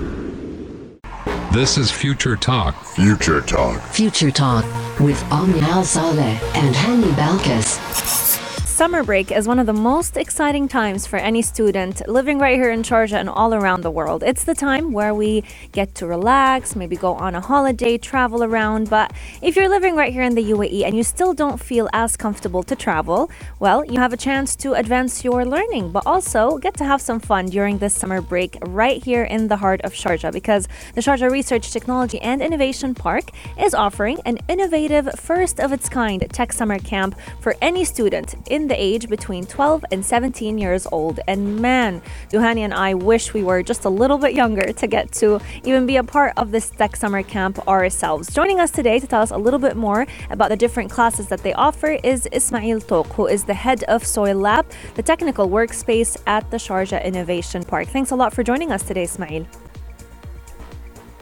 This 1.52 1.76
is 1.76 1.90
Future 1.90 2.35
Talk. 2.35 2.75
Future 2.83 3.42
Talk. 3.42 3.83
Future 3.83 4.31
Talk 4.31 4.64
with 4.99 5.23
Omnial 5.31 5.85
Saleh 5.85 6.40
and 6.57 6.75
Hani 6.75 7.12
Balkis. 7.12 8.51
Summer 8.73 9.05
break 9.05 9.31
is 9.31 9.47
one 9.47 9.59
of 9.59 9.67
the 9.67 9.75
most 9.75 10.17
exciting 10.17 10.67
times 10.67 11.07
for 11.07 11.19
any 11.19 11.43
student 11.43 12.00
living 12.09 12.38
right 12.38 12.57
here 12.57 12.71
in 12.71 12.83
Sharjah 12.83 13.21
and 13.21 13.29
all 13.29 13.52
around 13.52 13.83
the 13.83 13.91
world. 13.91 14.23
It's 14.23 14.45
the 14.45 14.55
time 14.55 14.93
where 14.93 15.14
we 15.14 15.45
get 15.73 15.95
to 15.97 16.07
relax, 16.07 16.75
maybe 16.75 16.97
go 16.97 17.12
on 17.12 17.35
a 17.35 17.41
holiday, 17.43 17.99
travel 17.99 18.43
around. 18.43 18.88
But 18.88 19.12
if 19.43 19.57
you're 19.57 19.69
living 19.69 19.95
right 19.95 20.11
here 20.11 20.23
in 20.23 20.35
the 20.35 20.43
UAE 20.52 20.87
and 20.87 20.97
you 20.97 21.05
still 21.05 21.35
don't 21.35 21.61
feel 21.61 21.91
as 21.93 22.17
comfortable 22.17 22.62
to 22.62 22.75
travel, 22.75 23.31
well, 23.61 23.85
you 23.85 23.99
have 24.00 24.14
a 24.14 24.17
chance 24.17 24.57
to 24.57 24.73
advance 24.73 25.23
your 25.23 25.45
learning, 25.45 25.93
but 25.93 26.07
also 26.07 26.57
get 26.57 26.75
to 26.79 26.85
have 26.85 27.02
some 27.02 27.21
fun 27.21 27.47
during 27.47 27.76
this 27.76 27.95
summer 27.95 28.23
break 28.23 28.57
right 28.62 29.05
here 29.05 29.25
in 29.25 29.49
the 29.49 29.59
heart 29.59 29.83
of 29.83 29.93
Sharjah 29.93 30.33
because 30.33 30.67
the 30.95 31.02
Sharjah 31.02 31.31
Research, 31.31 31.71
Technology 31.71 32.19
and 32.23 32.41
Innovation 32.41 32.95
Park 32.95 33.25
is 33.61 33.75
offering 33.75 34.19
an 34.25 34.38
innovative, 34.49 35.11
first 35.21 35.61
of 35.61 35.73
its 35.73 35.91
kind 35.91 36.25
tech 36.33 36.55
summer 36.55 36.79
camp 36.79 37.21
for 37.38 37.55
any 37.61 37.85
student 37.85 38.35
in 38.50 38.62
the 38.69 38.81
age 38.81 39.09
between 39.09 39.47
12 39.47 39.85
and 39.90 40.04
17 40.04 40.59
years 40.59 40.87
old. 40.90 41.21
And 41.26 41.61
man, 41.61 42.02
Duhani 42.31 42.61
and 42.61 42.75
I 42.75 42.95
wish 42.95 43.35
we 43.35 43.42
were 43.42 43.62
just 43.62 43.85
a 43.85 43.88
little 43.88 44.19
bit 44.19 44.35
younger 44.35 44.73
to 44.73 44.87
get 44.87 45.12
to 45.12 45.40
even 45.64 45.87
be 45.87 45.97
a 45.97 46.04
part 46.04 46.33
of 46.37 46.50
this 46.50 46.71
tech 46.71 46.97
summer 46.97 47.23
camp 47.23 47.66
ourselves. 47.69 48.33
Joining 48.35 48.61
us 48.61 48.71
today 48.71 48.99
to 48.99 49.07
tell 49.07 49.23
us 49.23 49.31
a 49.31 49.37
little 49.37 49.59
bit 49.59 49.76
more 49.76 50.07
about 50.31 50.49
the 50.49 50.57
different 50.57 50.90
classes 50.90 51.28
that 51.28 51.42
they 51.42 51.52
offer 51.54 51.99
is 52.02 52.28
Ismail 52.33 52.81
Touq, 52.81 53.07
who 53.14 53.26
is 53.26 53.45
the 53.45 53.54
head 53.54 53.85
of 53.85 54.02
SoiLAB, 54.02 54.64
the 54.95 55.02
technical 55.02 55.49
workspace 55.49 56.16
at 56.26 56.50
the 56.50 56.57
Sharjah 56.57 57.04
Innovation 57.04 57.64
Park. 57.64 57.88
Thanks 57.88 58.11
a 58.11 58.16
lot 58.16 58.33
for 58.33 58.42
joining 58.42 58.73
us 58.73 58.83
today, 58.83 59.04
Ismail. 59.04 59.47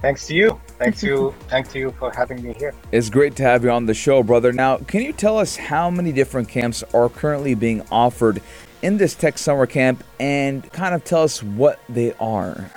Thanks 0.01 0.27
to 0.29 0.35
you. 0.35 0.61
Thanks 0.81 1.01
to 1.01 1.07
you. 1.07 1.35
Thanks 1.49 1.75
you 1.75 1.91
for 1.99 2.11
having 2.11 2.43
me 2.43 2.55
here. 2.55 2.73
It's 2.91 3.11
great 3.11 3.37
to 3.37 3.43
have 3.43 3.65
you 3.65 3.71
on 3.71 3.85
the 3.85 3.93
show, 3.93 4.23
brother. 4.23 4.51
Now, 4.51 4.79
can 4.79 5.03
you 5.03 5.13
tell 5.13 5.39
us 5.39 5.55
how 5.55 5.91
many 5.91 6.11
different 6.11 6.49
camps 6.49 6.83
are 6.95 7.11
currently 7.11 7.55
being 7.55 7.83
offered 7.91 8.41
in 8.81 8.97
this 8.97 9.15
tech 9.15 9.37
summer 9.37 9.67
camp, 9.67 10.03
and 10.19 10.73
kind 10.73 10.95
of 10.95 11.05
tell 11.05 11.23
us 11.23 11.43
what 11.43 11.79
they 11.91 12.15
are? 12.15 12.71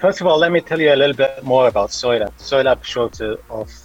First 0.00 0.20
of 0.20 0.26
all, 0.26 0.36
let 0.36 0.50
me 0.50 0.60
tell 0.60 0.80
you 0.80 0.92
a 0.92 0.96
little 0.96 1.14
bit 1.14 1.44
more 1.44 1.68
about 1.68 1.90
SoiLAB. 1.90 2.32
SoiLAB 2.38 2.82
short 2.82 3.20
of 3.20 3.38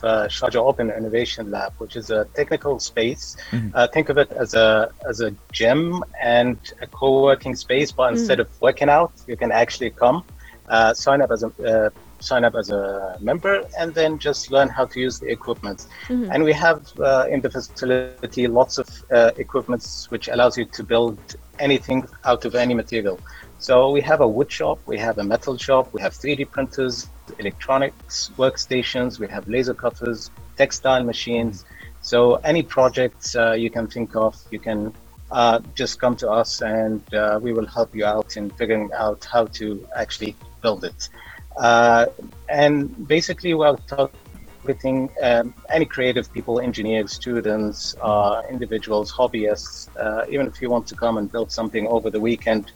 uh, 0.03 0.27
Sharjah 0.27 0.55
Open 0.55 0.89
Innovation 0.89 1.51
Lab, 1.51 1.73
which 1.77 1.95
is 1.95 2.09
a 2.09 2.25
technical 2.33 2.79
space. 2.79 3.37
Mm-hmm. 3.51 3.69
Uh, 3.75 3.87
think 3.93 4.09
of 4.09 4.17
it 4.17 4.31
as 4.31 4.55
a 4.55 4.91
as 5.07 5.21
a 5.21 5.29
gym 5.51 6.03
and 6.19 6.57
a 6.81 6.87
co-working 6.87 7.55
space, 7.55 7.91
but 7.91 8.09
mm. 8.09 8.17
instead 8.17 8.39
of 8.39 8.49
working 8.61 8.89
out, 8.89 9.13
you 9.27 9.37
can 9.37 9.51
actually 9.51 9.91
come 9.91 10.23
uh, 10.69 10.93
sign 10.95 11.21
up 11.21 11.29
as 11.29 11.43
a 11.43 11.51
uh, 11.63 11.89
sign 12.21 12.43
up 12.43 12.55
as 12.55 12.69
a 12.69 13.17
member 13.19 13.63
and 13.77 13.93
then 13.93 14.17
just 14.17 14.51
learn 14.51 14.69
how 14.69 14.85
to 14.85 14.99
use 14.99 15.19
the 15.19 15.27
equipment 15.27 15.87
mm-hmm. 16.07 16.31
and 16.31 16.43
we 16.43 16.53
have 16.53 16.91
uh, 16.99 17.25
in 17.29 17.41
the 17.41 17.49
facility 17.49 18.47
lots 18.47 18.77
of 18.77 18.87
uh, 19.11 19.31
equipments 19.37 20.09
which 20.11 20.27
allows 20.27 20.57
you 20.57 20.65
to 20.65 20.83
build 20.83 21.19
anything 21.59 22.07
out 22.25 22.45
of 22.45 22.55
any 22.55 22.73
material 22.73 23.19
so 23.59 23.91
we 23.91 24.01
have 24.01 24.21
a 24.21 24.27
wood 24.27 24.51
shop 24.51 24.79
we 24.85 24.97
have 24.97 25.17
a 25.17 25.23
metal 25.23 25.57
shop 25.57 25.93
we 25.93 26.01
have 26.01 26.13
3d 26.13 26.49
printers 26.49 27.07
electronics 27.39 28.31
workstations 28.37 29.19
we 29.19 29.27
have 29.27 29.47
laser 29.47 29.73
cutters 29.73 30.31
textile 30.57 31.03
machines 31.03 31.65
so 32.01 32.35
any 32.37 32.63
projects 32.63 33.35
uh, 33.35 33.51
you 33.51 33.69
can 33.69 33.87
think 33.87 34.15
of 34.15 34.35
you 34.51 34.59
can 34.59 34.93
uh, 35.31 35.59
just 35.75 35.99
come 35.99 36.15
to 36.15 36.29
us 36.29 36.61
and 36.61 37.01
uh, 37.13 37.39
we 37.41 37.53
will 37.53 37.65
help 37.65 37.95
you 37.95 38.05
out 38.05 38.35
in 38.35 38.49
figuring 38.51 38.89
out 38.93 39.23
how 39.31 39.45
to 39.45 39.87
actually 39.95 40.35
build 40.61 40.83
it. 40.83 41.09
Uh, 41.57 42.05
and 42.49 43.07
basically, 43.07 43.53
we're 43.53 43.75
targeting 43.87 45.09
um, 45.21 45.53
any 45.69 45.85
creative 45.85 46.31
people, 46.31 46.59
engineers, 46.59 47.13
students, 47.13 47.95
uh, 48.01 48.41
individuals, 48.49 49.11
hobbyists. 49.11 49.89
Uh, 49.97 50.25
even 50.29 50.47
if 50.47 50.61
you 50.61 50.69
want 50.69 50.87
to 50.87 50.95
come 50.95 51.17
and 51.17 51.31
build 51.31 51.51
something 51.51 51.87
over 51.87 52.09
the 52.09 52.19
weekend, 52.19 52.71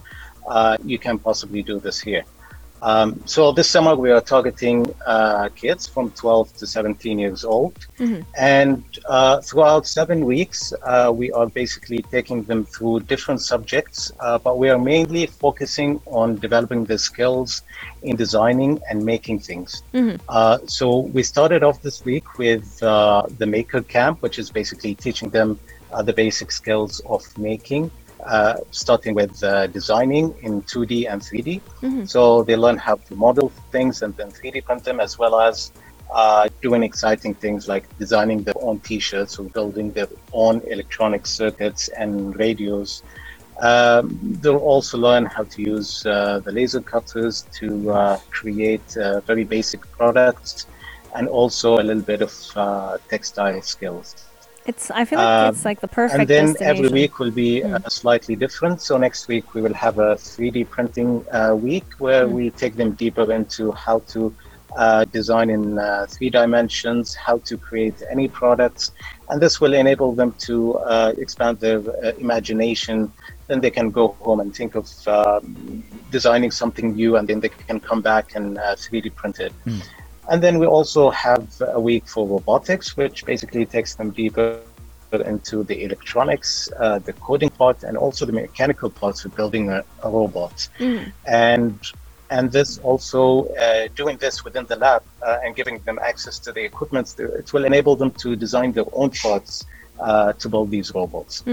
uh, 0.48 0.77
you 0.84 0.98
can 0.98 1.17
possibly 1.17 1.62
do 1.63 1.79
this 1.79 2.00
here. 2.00 2.24
Um, 2.82 3.22
so 3.25 3.51
this 3.51 3.70
summer 3.70 3.96
we 3.96 4.12
are 4.12 4.22
targeting 4.22 4.94
uh, 5.05 5.50
kids 5.55 5.88
from 5.88 6.12
12 6.12 6.58
to 6.58 6.67
17 6.67 7.17
years 7.17 7.44
old, 7.44 7.74
mm-hmm. 7.98 8.22
and 8.38 8.84
uh, 9.08 9.41
throughout 9.41 9.88
seven 9.88 10.25
weeks 10.25 10.74
uh, 10.84 11.12
we 11.13 11.32
are 11.32 11.48
basically 11.48 12.00
taking 12.12 12.44
them 12.44 12.65
through 12.65 13.01
different 13.01 13.41
subjects, 13.41 14.12
uh, 14.20 14.38
but 14.38 14.58
we 14.58 14.70
are 14.70 14.77
mainly 14.77 15.25
focusing 15.25 16.00
on 16.05 16.36
developing 16.36 16.86
the 16.86 16.98
skills 16.98 17.63
in 18.03 18.15
designing 18.15 18.79
and 18.89 19.03
making 19.03 19.39
things. 19.39 19.82
Mm-hmm. 19.94 20.17
Uh, 20.29 20.60
so 20.67 21.00
we 21.00 21.24
started 21.24 21.63
off 21.63 21.82
this 21.82 22.03
week 22.05 22.38
with 22.38 22.82
uh, 22.84 23.24
the 23.39 23.46
Maker 23.46 23.82
Camp, 23.82 24.22
which 24.22 24.38
is 24.38 24.50
basically 24.50 24.96
teaching 24.96 25.29
them 25.29 25.60
the 26.03 26.12
basic 26.12 26.51
skills 26.51 27.00
of 27.05 27.22
making 27.38 27.89
uh, 28.25 28.58
starting 28.72 29.13
with 29.13 29.44
uh, 29.44 29.67
designing 29.67 30.34
in 30.41 30.62
2D 30.63 31.12
and 31.12 31.22
3D. 31.22 31.62
Mm-hmm. 31.62 32.05
So 32.05 32.44
they 32.44 32.55
learn 32.55 32.77
how 32.77 32.96
to 32.96 33.15
model 33.15 33.50
things 33.72 34.01
and 34.01 34.15
then 34.17 34.32
3D 34.32 34.65
print 34.65 34.84
them, 34.84 35.00
as 35.00 35.20
well 35.20 35.39
as 35.39 35.72
uh, 36.12 36.50
doing 36.62 36.82
exciting 36.84 37.36
things 37.36 37.67
like 37.67 37.86
designing 38.00 38.44
their 38.44 38.55
own 38.62 38.79
T-shirts 38.79 39.38
or 39.38 39.44
building 39.44 39.91
their 39.91 40.08
own 40.34 40.62
electronic 40.67 41.27
circuits 41.27 41.88
and 41.89 42.36
radios. 42.38 43.03
Um, 43.62 44.20
they'll 44.41 44.58
also 44.58 44.98
learn 44.98 45.25
how 45.25 45.44
to 45.44 45.62
use 45.62 46.05
uh, 46.05 46.39
the 46.39 46.51
laser 46.51 46.82
cutters 46.82 47.46
to 47.60 47.91
uh, 47.91 48.17
create 48.29 48.98
uh, 48.98 49.22
very 49.22 49.44
basic 49.44 49.82
products 49.91 50.67
and 51.15 51.27
also 51.27 51.75
a 51.79 51.84
little 51.84 52.03
bit 52.03 52.22
of 52.22 53.00
textile 53.08 53.62
skills. 53.62 54.25
It's. 54.65 54.89
I 54.89 55.05
feel 55.05 55.19
like 55.19 55.50
it's 55.53 55.65
um, 55.65 55.69
like 55.69 55.79
the 55.79 55.88
perfect. 55.88 56.19
And 56.19 56.27
then 56.27 56.55
every 56.60 56.89
week 56.89 57.19
will 57.19 57.31
be 57.31 57.62
mm. 57.62 57.74
uh, 57.74 57.89
slightly 57.89 58.36
different. 58.36 58.81
So 58.81 58.98
next 58.98 59.27
week 59.27 59.53
we 59.53 59.62
will 59.62 59.74
have 59.74 60.00
a 60.00 60.15
3D 60.15 60.69
printing 60.69 61.25
uh, 61.31 61.55
week 61.55 61.86
where 62.00 62.27
mm. 62.27 62.31
we 62.31 62.50
take 62.50 62.75
them 62.75 62.91
deeper 62.93 63.31
into 63.31 63.72
how 63.72 64.00
to 64.13 64.34
uh, 64.75 65.05
design 65.05 65.50
in 65.50 65.79
uh, 65.79 66.05
three 66.10 66.29
dimensions, 66.29 67.15
how 67.15 67.38
to 67.39 67.57
create 67.57 68.01
any 68.10 68.27
products, 68.27 68.91
and 69.29 69.41
this 69.41 69.62
will 69.62 69.74
enable 69.74 70.13
them 70.13 70.34
to 70.39 70.75
uh, 70.79 71.13
expand 71.17 71.60
their 71.60 71.79
uh, 71.79 72.12
imagination. 72.17 73.12
Then 73.48 73.62
they 73.62 73.72
can 73.72 73.91
go 73.91 74.10
home 74.19 74.39
and 74.39 74.53
think 74.53 74.75
of 74.75 75.07
um, 75.07 75.84
designing 76.12 76.51
something 76.51 76.95
new, 76.95 77.15
and 77.17 77.27
then 77.27 77.39
they 77.39 77.50
can 77.50 77.79
come 77.79 78.01
back 78.01 78.36
and 78.36 78.57
uh, 78.57 78.75
3D 78.75 79.15
print 79.15 79.39
it. 79.39 79.53
And 80.29 80.41
then 80.41 80.60
we 80.60 80.65
also 80.65 81.10
have 81.12 81.48
a 81.62 81.79
week 81.79 82.08
for 82.08 82.27
robotics, 82.27 82.98
which 82.98 83.25
basically 83.25 83.65
takes 83.65 83.96
them 83.96 84.12
deeper 84.12 84.62
into 85.25 85.63
the 85.63 85.84
electronics, 85.84 86.70
uh, 86.79 87.00
the 87.00 87.13
coding 87.13 87.50
part, 87.50 87.84
and 87.84 87.98
also 87.98 88.25
the 88.25 88.34
mechanical 88.34 88.89
parts 88.89 89.24
of 89.25 89.36
building 89.36 89.70
a, 89.70 89.84
a 90.03 90.10
robot. 90.10 90.67
And 91.25 91.79
and 92.32 92.51
this 92.51 92.79
also 92.79 93.46
uh, 93.50 93.88
doing 93.96 94.17
this 94.17 94.44
within 94.44 94.65
the 94.65 94.75
lab 94.75 95.03
uh, 95.22 95.38
and 95.44 95.55
giving 95.55 95.77
them 95.79 96.00
access 96.01 96.39
to 96.39 96.51
the 96.51 96.63
equipment, 96.63 97.15
it 97.20 97.53
will 97.53 97.65
enable 97.65 97.96
them 97.96 98.12
to 98.24 98.36
design 98.36 98.72
their 98.72 98.86
own 98.94 99.12
parts 99.12 99.63
uh, 100.00 100.34
to 100.34 100.50
build 100.50 100.72
these 100.72 100.94
robots. 100.94 101.44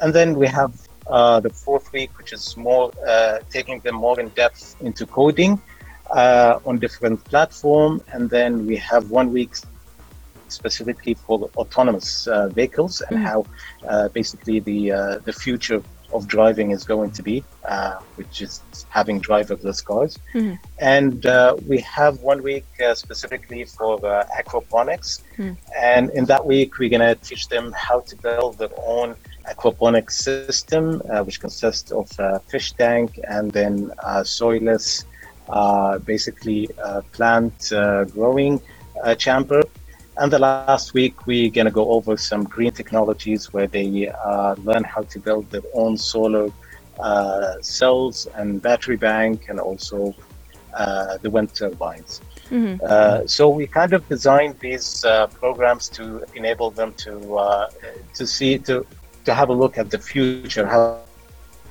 And 0.00 0.14
then 0.14 0.34
we 0.34 0.46
have 0.46 0.72
uh, 1.06 1.40
the 1.40 1.50
fourth 1.50 1.92
week, 1.92 2.16
which 2.16 2.32
is 2.32 2.56
more 2.56 2.90
uh, 3.06 3.40
taking 3.50 3.80
them 3.80 3.96
more 3.96 4.18
in 4.18 4.28
depth 4.30 4.76
into 4.80 5.04
coding 5.04 5.60
uh, 6.12 6.58
on 6.64 6.78
different 6.78 7.22
platform. 7.24 8.00
And 8.12 8.30
then 8.30 8.66
we 8.66 8.76
have 8.76 9.10
one 9.10 9.32
week 9.32 9.54
specifically 10.48 11.14
for 11.14 11.50
autonomous 11.56 12.26
uh, 12.26 12.48
vehicles 12.48 13.00
and 13.00 13.18
how 13.26 13.46
uh, 13.88 14.08
basically 14.08 14.60
the 14.60 14.92
uh, 14.92 15.18
the 15.24 15.32
future 15.32 15.82
of 16.12 16.28
driving 16.28 16.72
is 16.72 16.84
going 16.84 17.10
to 17.10 17.22
be, 17.22 17.42
uh, 17.64 17.98
which 18.16 18.42
is 18.42 18.60
having 18.90 19.20
driverless 19.20 19.82
cars. 19.82 20.18
And 20.78 21.24
uh, 21.24 21.56
we 21.66 21.78
have 21.80 22.20
one 22.20 22.42
week 22.42 22.66
uh, 22.84 22.94
specifically 22.94 23.64
for 23.64 23.94
uh, 24.04 24.26
aquaponics. 24.38 25.20
And 25.74 26.10
in 26.10 26.26
that 26.26 26.44
week, 26.44 26.78
we're 26.78 26.90
going 26.90 27.00
to 27.00 27.14
teach 27.14 27.48
them 27.48 27.72
how 27.72 28.00
to 28.00 28.16
build 28.16 28.58
their 28.58 28.74
own 28.76 29.16
aquaponics 29.50 30.12
system, 30.12 31.02
uh, 31.10 31.24
which 31.24 31.40
consists 31.40 31.90
of 31.92 32.08
a 32.18 32.40
fish 32.40 32.72
tank 32.72 33.18
and 33.28 33.50
then 33.50 33.90
soilless, 34.38 35.04
basically 36.04 36.68
uh, 36.82 37.00
plant 37.12 37.72
uh, 37.72 38.04
growing 38.04 38.60
uh, 39.02 39.14
chamber. 39.14 39.62
And 40.18 40.30
the 40.30 40.38
last 40.38 40.92
week, 40.92 41.26
we're 41.26 41.50
going 41.50 41.64
to 41.64 41.70
go 41.70 41.90
over 41.90 42.16
some 42.16 42.44
green 42.44 42.72
technologies 42.72 43.52
where 43.52 43.66
they 43.66 44.08
uh, 44.08 44.54
learn 44.56 44.84
how 44.84 45.02
to 45.02 45.18
build 45.18 45.50
their 45.50 45.62
own 45.72 45.96
solar 45.96 46.50
uh, 47.00 47.54
cells 47.62 48.28
and 48.34 48.60
battery 48.60 48.96
bank 48.96 49.48
and 49.48 49.58
also 49.58 50.14
uh, 50.74 51.16
the 51.22 51.30
wind 51.30 51.54
turbines. 51.54 52.20
Uh, 52.82 53.26
so 53.26 53.48
we 53.48 53.66
kind 53.66 53.94
of 53.94 54.06
designed 54.08 54.58
these 54.60 55.04
uh, 55.04 55.26
programs 55.28 55.88
to 55.88 56.22
enable 56.34 56.70
them 56.70 56.92
to 56.94 57.38
uh, 57.38 57.70
to 58.14 58.26
see 58.26 58.58
to 58.58 58.84
to 59.24 59.32
have 59.32 59.48
a 59.48 59.52
look 59.52 59.78
at 59.78 59.90
the 59.90 59.98
future. 59.98 60.66
How 60.66 61.00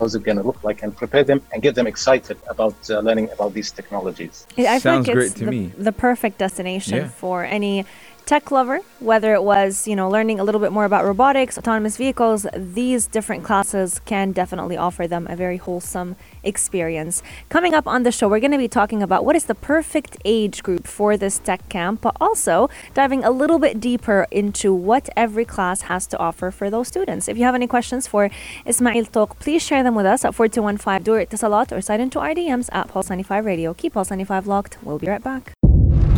how's 0.02 0.16
it 0.16 0.24
going 0.24 0.38
to 0.38 0.44
look 0.50 0.62
like 0.64 0.82
and 0.84 0.90
prepare 1.04 1.24
them 1.24 1.40
and 1.54 1.62
get 1.62 1.76
them 1.76 1.86
excited 1.86 2.38
about 2.50 2.76
uh, 2.90 3.00
learning 3.08 3.30
about 3.36 3.54
these 3.54 3.70
technologies. 3.80 4.36
I 4.58 4.62
I 4.76 4.80
Sounds 4.80 5.08
like 5.08 5.16
great 5.18 5.28
it's 5.28 5.36
to 5.42 5.46
the, 5.46 5.52
me. 5.56 5.64
the 5.90 5.96
perfect 6.08 6.36
destination 6.46 6.98
Yeah. 6.98 7.22
for 7.22 7.38
any 7.58 7.86
tech 8.26 8.52
lover, 8.52 8.80
whether 9.00 9.34
it 9.34 9.44
was, 9.44 9.88
you 9.88 9.96
know, 9.96 10.10
learning 10.10 10.40
a 10.40 10.44
little 10.44 10.62
bit 10.62 10.72
more 10.72 10.86
about 10.86 11.04
robotics, 11.04 11.58
autonomous 11.58 11.98
vehicles, 11.98 12.46
these 12.56 13.08
different 13.08 13.44
classes 13.44 14.00
can 14.06 14.32
definitely 14.32 14.78
offer 14.78 15.08
them 15.08 15.28
a 15.30 15.36
very 15.36 15.58
wholesome 15.58 16.16
experience. 16.44 17.22
Coming 17.50 17.74
up 17.74 17.88
on 17.88 18.04
the 18.04 18.12
show, 18.12 18.28
we're 18.28 18.40
going 18.40 18.52
to 18.52 18.58
be 18.58 18.68
talking 18.68 19.04
about 19.04 19.26
what 19.26 19.36
is 19.36 19.46
the 19.46 19.56
perfect 19.56 20.18
age 20.26 20.64
group 20.64 20.88
for 20.88 21.18
this 21.18 21.40
tech 21.40 21.68
camp, 21.70 22.02
but 22.02 22.16
also 22.20 22.70
diving 22.94 23.24
a 23.24 23.32
little 23.32 23.60
bit 23.60 23.80
deeper 23.80 24.28
into 24.32 24.74
what 24.74 25.10
every 25.16 25.46
class 25.46 25.82
has 25.84 26.08
to 26.08 26.18
offer 26.18 26.52
for 26.52 26.70
those 26.70 26.88
students. 26.88 27.28
If 27.28 27.38
you 27.38 27.44
have 27.44 27.56
any 27.56 27.68
questions 27.68 28.08
for 28.08 28.30
Ismail 28.66 29.06
Touq, 29.06 29.40
please 29.40 29.64
share 29.64 29.84
them 29.84 29.96
with 29.96 30.06
us 30.06 30.26
at 30.26 30.36
4215 30.36 31.04
Du 31.04 31.14
or 31.14 31.26
Etisalat 31.26 31.72
or 31.72 31.82
sign 31.82 32.02
into 32.02 32.20
our 32.20 32.34
DMs 32.34 32.70
at 32.72 32.88
Pulse 32.88 33.10
95 33.10 33.46
Radio. 33.46 33.74
Keep 33.74 33.94
Pulse 33.94 34.10
95 34.10 34.48
locked. 34.48 34.78
We'll 34.84 35.00
be 35.00 35.08
right 35.08 35.24
back. 35.24 35.54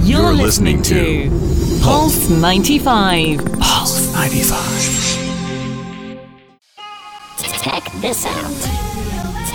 You're, 0.03 0.33
listening, 0.33 0.81
to 0.83 1.29
Pulse 1.81 2.29
95. 2.29 3.43
Pulse 3.59 4.13
95. 4.13 5.23
Check 7.63 7.83
this 8.01 8.25
out. 8.25 8.51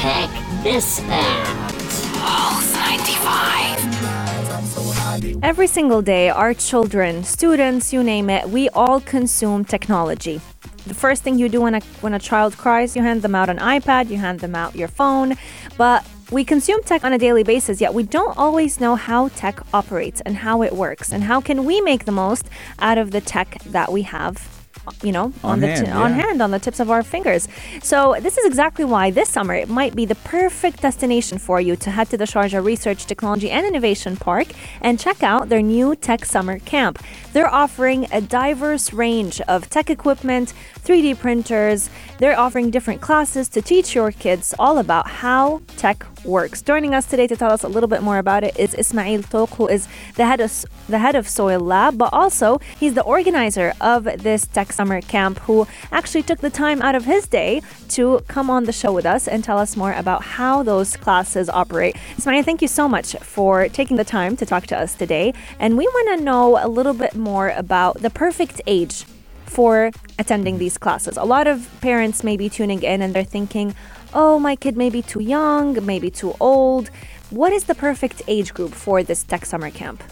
Check 0.00 0.31
this 0.62 1.02
out. 1.02 1.73
Pulse 2.14 2.73
95. 2.73 5.43
Every 5.43 5.67
single 5.67 6.00
day, 6.00 6.30
our 6.30 6.54
children, 6.54 7.25
students, 7.25 7.93
you 7.93 8.02
name 8.02 8.30
it, 8.30 8.49
we 8.49 8.71
all 8.71 9.00
consume 9.00 9.67
technology. 9.67 10.41
The 10.87 10.95
first 10.95 11.23
thing 11.23 11.39
you 11.39 11.50
do 11.50 11.61
when 11.61 11.75
a, 11.75 11.80
when 12.00 12.15
a 12.15 12.19
child 12.19 12.56
cries, 12.56 12.97
you 12.97 13.02
hand 13.02 13.21
them 13.21 13.34
out 13.34 13.50
an 13.50 13.58
iPad, 13.58 14.08
you 14.08 14.17
hand 14.17 14.41
them 14.41 14.54
out 14.54 14.75
your 14.75 14.89
phone. 14.89 15.34
But 15.76 16.06
we 16.30 16.45
consume 16.45 16.82
tech 16.82 17.04
on 17.04 17.12
a 17.12 17.19
daily 17.19 17.43
basis, 17.43 17.80
yet 17.80 17.95
we 17.95 18.02
don't 18.02 18.36
always 18.36 18.80
know 18.80 18.97
how 18.97 19.28
tech 19.28 19.60
operates 19.73 20.21
and 20.23 20.36
how 20.36 20.62
it 20.62 20.73
works 20.75 21.12
and 21.12 21.25
how 21.25 21.41
can 21.41 21.64
we 21.64 21.80
make 21.80 22.04
the 22.04 22.12
most 22.12 22.49
out 22.78 22.99
of 22.99 23.12
the 23.12 23.21
tech 23.21 23.62
that 23.64 23.91
we 23.93 24.02
have. 24.02 24.54
You 25.02 25.12
know, 25.12 25.25
on, 25.45 25.52
On 25.52 25.60
the 25.60 25.67
hand, 25.67 25.86
t- 25.86 25.93
on 25.93 26.12
hand, 26.12 26.41
on 26.41 26.50
the 26.50 26.58
tips 26.58 26.80
of 26.80 26.91
our 26.91 27.02
fingers. 27.02 27.47
So 27.82 28.17
this 28.21 28.38
is 28.38 28.47
exactly 28.47 28.86
why 28.86 29.10
this 29.10 29.28
summer 29.28 29.54
it 29.54 29.69
might 29.69 29.95
be 29.95 30.06
the 30.06 30.14
perfect 30.14 30.80
destination 30.80 31.36
for 31.36 31.60
you 31.60 31.76
to 31.76 31.91
head 31.91 32.08
to 32.08 32.17
the 32.17 32.25
Sharjah 32.25 32.64
Research, 32.64 33.04
Technology 33.04 33.50
and 33.50 33.67
Innovation 33.67 34.17
Park 34.17 34.49
and 34.80 34.99
check 34.99 35.23
out 35.23 35.50
their 35.50 35.60
new 35.60 35.95
Tech 35.95 36.25
Summer 36.25 36.58
Camp. 36.60 37.02
They're 37.34 37.52
offering 37.52 38.06
a 38.12 38.23
diverse 38.23 38.95
range 38.95 39.43
of 39.43 39.69
tech 39.69 39.91
equipment, 39.91 40.54
3D 40.84 41.19
printers. 41.19 41.91
They're 42.19 42.39
offering 42.39 42.71
different 42.71 43.00
classes 43.00 43.49
to 43.50 43.63
teach 43.63 43.95
your 43.95 44.11
kids 44.11 44.52
all 44.59 44.78
about 44.78 45.07
how 45.07 45.63
tech 45.76 46.04
works. 46.25 46.63
Joining 46.63 46.93
us 46.93 47.07
today 47.07 47.28
to 47.28 47.37
tell 47.37 47.52
us 47.52 47.63
a 47.63 47.69
little 47.69 47.89
bit 47.89 48.02
more 48.02 48.19
about 48.19 48.43
it 48.43 48.59
is 48.59 48.75
Ismail 48.75 49.23
Touq, 49.23 49.54
who 49.54 49.69
is 49.69 49.87
the 50.17 50.26
head 50.26 50.41
of 50.41 50.65
the 50.89 50.99
head 50.99 51.15
of 51.15 51.26
SoiLAB, 51.26 51.97
but 51.97 52.13
also 52.13 52.61
he's 52.81 52.95
the 52.95 53.04
organizer 53.04 53.73
of 53.81 54.02
this 54.02 54.49
Tech 54.49 54.73
Summer 54.73 55.00
Camp, 55.00 55.39
who 55.41 55.69
actually 55.93 56.25
took 56.25 56.41
the 56.41 56.50
time 56.50 56.83
out 56.83 56.97
of 56.97 57.04
his 57.04 57.28
day 57.28 57.63
to 57.91 58.21
come 58.26 58.50
on 58.50 58.65
the 58.65 58.73
show 58.73 58.93
with 58.93 59.07
us 59.07 59.28
and 59.28 59.45
tell 59.45 59.59
us 59.59 59.76
more 59.76 59.93
about 59.93 60.23
how 60.25 60.65
those 60.65 60.97
classes 60.97 61.49
operate. 61.49 61.97
Ismail, 62.17 62.43
thank 62.43 62.63
you 62.63 62.69
so 62.69 62.89
much 62.89 63.15
for 63.21 63.69
taking 63.69 63.97
the 63.97 64.04
time 64.04 64.37
to 64.39 64.45
talk 64.45 64.67
to 64.67 64.76
us 64.76 64.97
today, 64.97 65.35
and 65.61 65.78
we 65.78 65.87
want 65.87 66.19
to 66.19 66.25
know 66.25 66.59
a 66.61 66.67
little 66.67 66.95
bit 66.95 67.15
more 67.15 67.50
about 67.50 68.02
the 68.02 68.11
perfect 68.11 68.61
age 68.67 69.04
for 69.49 69.91
attending 70.19 70.58
these 70.58 70.78
classes. 70.78 71.17
A 71.17 71.25
lot 71.25 71.47
of 71.47 71.69
parents 71.80 72.23
may 72.23 72.37
be 72.37 72.49
tuning 72.49 72.82
in 72.82 73.02
and 73.02 73.15
they're 73.15 73.25
thinking, 73.25 73.75
oh, 74.15 74.39
my 74.39 74.56
kid 74.56 74.76
may 74.76 74.91
be 74.91 75.02
too 75.02 75.23
young, 75.23 75.84
maybe 75.84 76.11
too 76.11 76.34
old. 76.41 76.91
What 77.30 77.52
is 77.52 77.65
the 77.65 77.75
perfect 77.75 78.23
age 78.26 78.54
group 78.54 78.73
for 78.73 79.02
this 79.02 79.23
tech 79.23 79.45
summer 79.45 79.71
camp? 79.71 80.02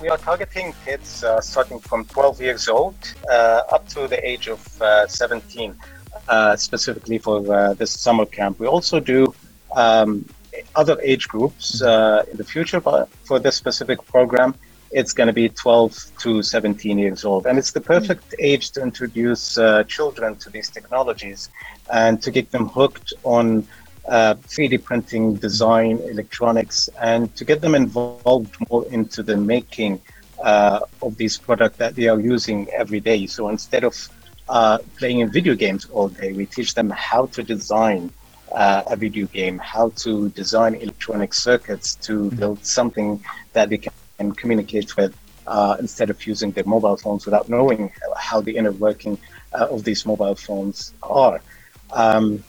We 0.00 0.08
are 0.08 0.18
targeting 0.18 0.74
kids 0.84 1.22
uh, 1.22 1.40
starting 1.40 1.78
from 1.78 2.04
12 2.06 2.40
years 2.40 2.68
old 2.68 2.96
uh, 3.30 3.62
up 3.72 3.88
to 3.90 4.08
the 4.08 4.20
age 4.26 4.48
of 4.48 4.82
uh, 4.82 5.06
17, 5.06 5.76
uh, 6.28 6.56
specifically 6.56 7.18
for 7.18 7.38
uh, 7.54 7.74
this 7.74 7.92
summer 7.92 8.26
camp. 8.26 8.58
We 8.58 8.66
also 8.66 8.98
do 8.98 9.34
um, 9.76 10.24
other 10.74 10.98
age 11.00 11.28
groups 11.28 11.82
uh, 11.82 12.24
in 12.30 12.36
the 12.36 12.44
future, 12.44 12.80
but 12.80 13.08
for 13.24 13.38
this 13.38 13.56
specific 13.56 14.04
program, 14.06 14.54
it's 14.94 15.12
going 15.12 15.26
to 15.26 15.32
be 15.32 15.48
12 15.48 16.12
to 16.20 16.42
17 16.42 16.98
years 16.98 17.24
old. 17.24 17.46
And 17.46 17.58
it's 17.58 17.72
the 17.72 17.80
perfect 17.80 18.34
age 18.38 18.70
to 18.70 18.82
introduce 18.82 19.58
uh, 19.58 19.82
children 19.84 20.36
to 20.36 20.50
these 20.50 20.70
technologies 20.70 21.50
and 21.92 22.22
to 22.22 22.30
get 22.30 22.52
them 22.52 22.68
hooked 22.68 23.12
on 23.24 23.66
uh, 24.08 24.34
3D 24.34 24.84
printing, 24.84 25.34
design, 25.34 25.98
electronics, 25.98 26.88
and 27.00 27.34
to 27.34 27.44
get 27.44 27.60
them 27.60 27.74
involved 27.74 28.54
more 28.70 28.86
into 28.86 29.24
the 29.24 29.36
making 29.36 30.00
uh, 30.42 30.80
of 31.02 31.16
these 31.16 31.38
products 31.38 31.76
that 31.78 31.96
they 31.96 32.06
are 32.06 32.20
using 32.20 32.68
every 32.70 33.00
day. 33.00 33.26
So 33.26 33.48
instead 33.48 33.82
of 33.82 33.94
uh, 34.48 34.78
playing 34.96 35.20
in 35.20 35.32
video 35.32 35.56
games 35.56 35.86
all 35.86 36.08
day, 36.08 36.32
we 36.32 36.46
teach 36.46 36.74
them 36.74 36.90
how 36.90 37.26
to 37.26 37.42
design 37.42 38.12
uh, 38.52 38.82
a 38.86 38.94
video 38.94 39.26
game, 39.26 39.58
how 39.58 39.88
to 40.04 40.28
design 40.30 40.76
electronic 40.76 41.34
circuits 41.34 41.96
to 41.96 42.30
build 42.32 42.64
something 42.64 43.24
that 43.54 43.70
they 43.70 43.78
can 43.78 43.92
communicate 44.36 44.96
with 44.96 45.16
uh, 45.46 45.76
instead 45.78 46.10
of 46.10 46.26
using 46.26 46.50
their 46.52 46.64
mobile 46.64 46.96
phones 46.96 47.26
without 47.26 47.48
knowing 47.48 47.92
how 48.16 48.40
the 48.40 48.56
inner 48.56 48.72
working 48.72 49.18
uh, 49.52 49.66
of 49.70 49.84
these 49.84 50.06
mobile 50.06 50.34
phones 50.34 50.94
are. 51.02 51.40
Um. 51.92 52.42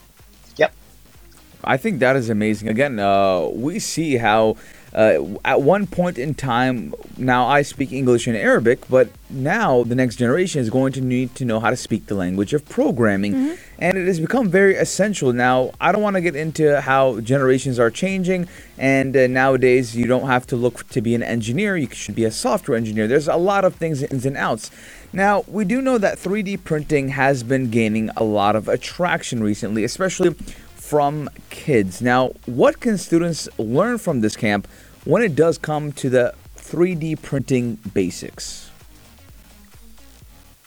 I 1.65 1.78
think 1.78 1.99
that 1.99 2.15
is 2.15 2.30
amazing. 2.30 2.69
Again, 2.69 2.99
uh, 2.99 3.47
we 3.54 3.80
see 3.80 4.17
how 4.17 4.58
uh, 4.95 5.21
at 5.43 5.62
one 5.62 5.86
point 5.86 6.17
in 6.17 6.34
time, 6.34 6.93
now 7.17 7.45
I 7.45 7.63
speak 7.63 7.91
English 7.91 8.28
and 8.28 8.38
Arabic, 8.38 8.88
but 8.89 9.10
now 9.30 9.84
the 9.84 9.93
next 9.93 10.15
generation 10.15 10.62
is 10.62 10.69
going 10.69 10.93
to 10.93 11.01
need 11.01 11.36
to 11.36 11.43
know 11.43 11.60
how 11.60 11.69
to 11.69 11.75
speak 11.75 12.06
the 12.06 12.15
language 12.15 12.54
of 12.54 12.67
programming. 12.69 13.34
Mm-hmm. 13.34 13.54
And 13.78 13.97
it 13.97 14.08
has 14.08 14.21
become 14.21 14.49
very 14.49 14.75
essential. 14.75 15.34
Now, 15.34 15.71
I 15.82 15.91
don't 15.91 16.01
want 16.01 16.15
to 16.15 16.21
get 16.21 16.38
into 16.38 16.80
how 16.80 17.19
generations 17.19 17.78
are 17.78 17.91
changing, 17.91 18.47
and 18.78 19.17
uh, 19.17 19.28
nowadays 19.28 19.97
you 19.97 20.06
don't 20.06 20.28
have 20.28 20.47
to 20.47 20.56
look 20.56 20.88
to 20.89 21.01
be 21.01 21.13
an 21.13 21.23
engineer, 21.23 21.75
you 21.75 21.89
should 21.91 22.15
be 22.15 22.23
a 22.23 22.32
software 22.32 22.78
engineer. 22.78 23.06
There's 23.06 23.28
a 23.28 23.36
lot 23.36 23.65
of 23.65 23.75
things, 23.75 24.01
ins 24.01 24.25
and 24.25 24.38
outs. 24.38 24.71
Now, 25.12 25.43
we 25.47 25.65
do 25.65 25.82
know 25.82 25.97
that 25.97 26.17
3D 26.19 26.63
printing 26.63 27.10
has 27.10 27.43
been 27.43 27.69
gaining 27.69 28.12
a 28.15 28.23
lot 28.23 28.56
of 28.56 28.69
attraction 28.69 29.43
recently, 29.43 29.84
especially 29.84 30.36
from 30.85 31.27
kids. 31.49 31.99
Now, 31.99 32.33
what 32.45 32.79
can 32.79 32.97
students 32.99 33.49
learn 33.57 33.97
from 33.97 34.21
this 34.21 34.35
camp 34.35 34.67
when 35.03 35.23
it 35.23 35.35
does 35.35 35.57
come 35.57 35.91
to 35.93 36.09
the 36.11 36.35
3D 36.57 37.21
printing 37.23 37.79
basics? 37.93 38.69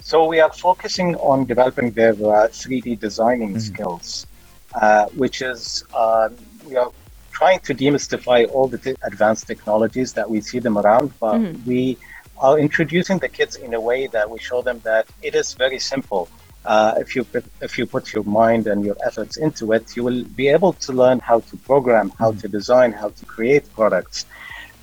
So 0.00 0.26
we 0.26 0.40
are 0.40 0.52
focusing 0.52 1.14
on 1.16 1.44
developing 1.44 1.92
their 1.92 2.14
uh, 2.14 2.48
3D 2.60 2.98
designing 2.98 3.60
skills, 3.60 4.26
uh, 4.74 5.06
which 5.22 5.40
is 5.40 5.84
uh, 5.94 6.30
we 6.66 6.74
are 6.76 6.90
trying 7.30 7.60
to 7.60 7.72
demystify 7.72 8.50
all 8.50 8.66
the 8.66 8.78
t- 8.78 8.96
advanced 9.02 9.46
technologies 9.46 10.12
that 10.14 10.28
we 10.28 10.40
see 10.40 10.58
them 10.58 10.76
around, 10.78 11.12
but 11.20 11.38
we 11.64 11.96
are 12.38 12.58
introducing 12.58 13.18
the 13.18 13.28
kids 13.28 13.54
in 13.54 13.74
a 13.74 13.80
way 13.80 14.08
that 14.08 14.28
we 14.28 14.38
show 14.38 14.62
them 14.62 14.80
that 14.82 15.06
it 15.22 15.36
is 15.36 15.54
very 15.54 15.78
simple. 15.78 16.28
Uh, 16.68 16.92
if 16.98 17.16
you 17.16 17.26
if 17.62 17.78
you 17.78 17.86
put 17.86 18.12
your 18.12 18.24
mind 18.24 18.66
and 18.66 18.84
your 18.84 18.96
efforts 19.08 19.38
into 19.38 19.72
it, 19.72 19.96
you 19.96 20.04
will 20.04 20.22
be 20.40 20.48
able 20.48 20.74
to 20.74 20.92
learn 20.92 21.18
how 21.18 21.40
to 21.48 21.56
program, 21.70 22.12
how 22.18 22.30
to 22.40 22.46
design, 22.46 22.92
how 22.92 23.08
to 23.08 23.24
create 23.24 23.64
products. 23.72 24.26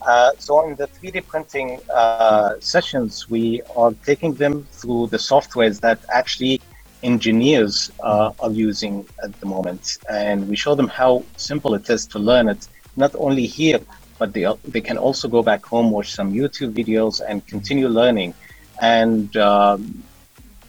Uh, 0.02 0.32
so 0.40 0.68
in 0.68 0.76
the 0.82 0.88
3D 0.88 1.28
printing 1.28 1.80
uh, 1.94 2.56
sessions, 2.60 3.30
we 3.30 3.62
are 3.76 3.94
taking 4.04 4.34
them 4.34 4.64
through 4.72 5.06
the 5.08 5.18
softwares 5.18 5.80
that 5.82 6.00
actually 6.12 6.60
engineers 7.04 7.92
uh, 8.00 8.32
are 8.40 8.52
using 8.68 9.06
at 9.24 9.40
the 9.40 9.46
moment, 9.46 10.00
and 10.10 10.48
we 10.50 10.56
show 10.56 10.74
them 10.74 10.88
how 10.88 11.24
simple 11.38 11.76
it 11.76 11.88
is 11.92 12.08
to 12.08 12.18
learn 12.18 12.50
it. 12.50 12.68
Not 12.96 13.14
only 13.26 13.46
here, 13.46 13.80
but 14.18 14.34
they 14.34 14.46
they 14.74 14.82
can 14.82 14.98
also 14.98 15.28
go 15.28 15.44
back 15.44 15.64
home, 15.64 15.92
watch 15.92 16.12
some 16.20 16.34
YouTube 16.34 16.74
videos, 16.82 17.22
and 17.28 17.46
continue 17.46 17.90
learning. 17.90 18.34
And 18.82 19.38
um, 19.38 20.04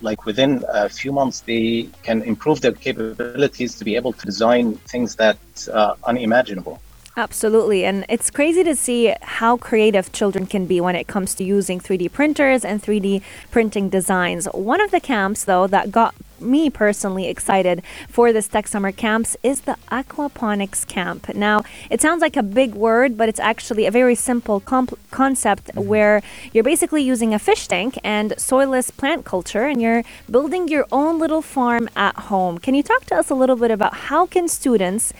like 0.00 0.24
within 0.26 0.64
a 0.68 0.88
few 0.88 1.12
months, 1.12 1.40
they 1.40 1.88
can 2.02 2.22
improve 2.22 2.60
their 2.60 2.72
capabilities 2.72 3.76
to 3.76 3.84
be 3.84 3.96
able 3.96 4.12
to 4.12 4.26
design 4.26 4.74
things 4.92 5.16
that 5.16 5.38
uh, 5.72 5.94
unimaginable. 6.04 6.80
Absolutely. 7.18 7.86
And 7.86 8.04
it's 8.10 8.30
crazy 8.30 8.62
to 8.62 8.76
see 8.76 9.14
how 9.22 9.56
creative 9.56 10.12
children 10.12 10.44
can 10.44 10.66
be 10.66 10.82
when 10.82 10.94
it 10.94 11.06
comes 11.06 11.34
to 11.36 11.44
using 11.44 11.80
3D 11.80 12.12
printers 12.12 12.62
and 12.62 12.82
3D 12.82 13.22
printing 13.50 13.88
designs. 13.88 14.44
One 14.52 14.82
of 14.82 14.90
the 14.90 15.00
camps, 15.00 15.44
though, 15.44 15.66
that 15.66 15.90
got 15.90 16.14
me 16.38 16.68
personally 16.68 17.26
excited 17.28 17.82
for 18.08 18.32
this 18.32 18.48
Tech 18.48 18.68
Summer 18.68 18.92
Camps 18.92 19.36
is 19.42 19.62
the 19.62 19.76
aquaponics 19.90 20.86
camp. 20.86 21.34
Now, 21.34 21.62
it 21.88 22.02
sounds 22.02 22.20
like 22.20 22.36
a 22.36 22.42
big 22.42 22.74
word, 22.74 23.16
but 23.16 23.30
it's 23.30 23.40
actually 23.40 23.86
a 23.86 23.90
very 23.90 24.14
simple 24.14 24.60
comp- 24.60 24.98
concept 25.10 25.68
mm-hmm. 25.68 25.88
where 25.88 26.22
you're 26.52 26.64
basically 26.64 27.02
using 27.02 27.32
a 27.32 27.38
fish 27.38 27.66
tank 27.66 27.98
and 28.04 28.32
soilless 28.32 28.94
plant 28.94 29.24
culture 29.24 29.64
and 29.64 29.80
you're 29.80 30.02
building 30.30 30.68
your 30.68 30.86
own 30.92 31.18
little 31.18 31.40
farm 31.40 31.88
at 31.96 32.14
home. 32.28 32.58
Can 32.58 32.74
you 32.74 32.82
talk 32.82 33.06
to 33.06 33.14
us 33.14 33.30
a 33.30 33.34
little 33.34 33.56
bit 33.56 33.70
about 33.70 33.94
how 33.94 34.26
can 34.26 34.48
students 34.48 35.14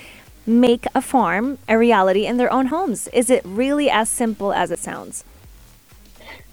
make 0.46 0.86
a 0.94 1.02
farm 1.02 1.58
a 1.68 1.76
reality 1.76 2.26
in 2.26 2.36
their 2.36 2.52
own 2.52 2.66
homes? 2.66 3.08
Is 3.08 3.30
it 3.30 3.42
really 3.44 3.90
as 3.90 4.08
simple 4.08 4.52
as 4.52 4.70
it 4.70 4.78
sounds? 4.78 5.24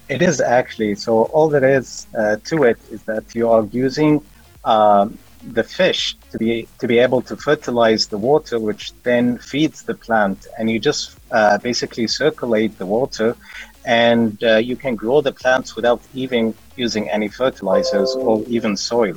It 0.10 0.22
is 0.22 0.42
actually. 0.42 0.96
So 0.96 1.24
all 1.24 1.50
there 1.50 1.78
is 1.78 2.08
uh, 2.18 2.38
to 2.46 2.64
it 2.64 2.80
is 2.92 3.04
that 3.04 3.34
you 3.34 3.50
are 3.50 3.66
using 3.72 4.24
um, 4.66 5.18
the 5.52 5.64
fish 5.64 6.16
to 6.32 6.38
be 6.38 6.68
to 6.80 6.88
be 6.88 7.00
able 7.00 7.22
to 7.24 7.36
fertilize 7.36 8.08
the 8.08 8.18
water, 8.18 8.60
which 8.60 8.94
then 9.04 9.38
feeds 9.38 9.84
the 9.84 9.94
plant, 9.94 10.48
and 10.58 10.70
you 10.70 10.80
just 10.80 11.18
uh, 11.32 11.58
basically 11.58 12.08
circulate 12.08 12.78
the 12.78 12.86
water, 12.86 13.36
and 13.86 14.44
uh, 14.44 14.58
you 14.58 14.76
can 14.76 14.96
grow 14.96 15.22
the 15.22 15.32
plants 15.32 15.76
without 15.76 16.02
even 16.14 16.54
using 16.76 17.10
any 17.10 17.28
fertilizers 17.28 18.16
or 18.16 18.44
even 18.48 18.78
soil. 18.78 19.16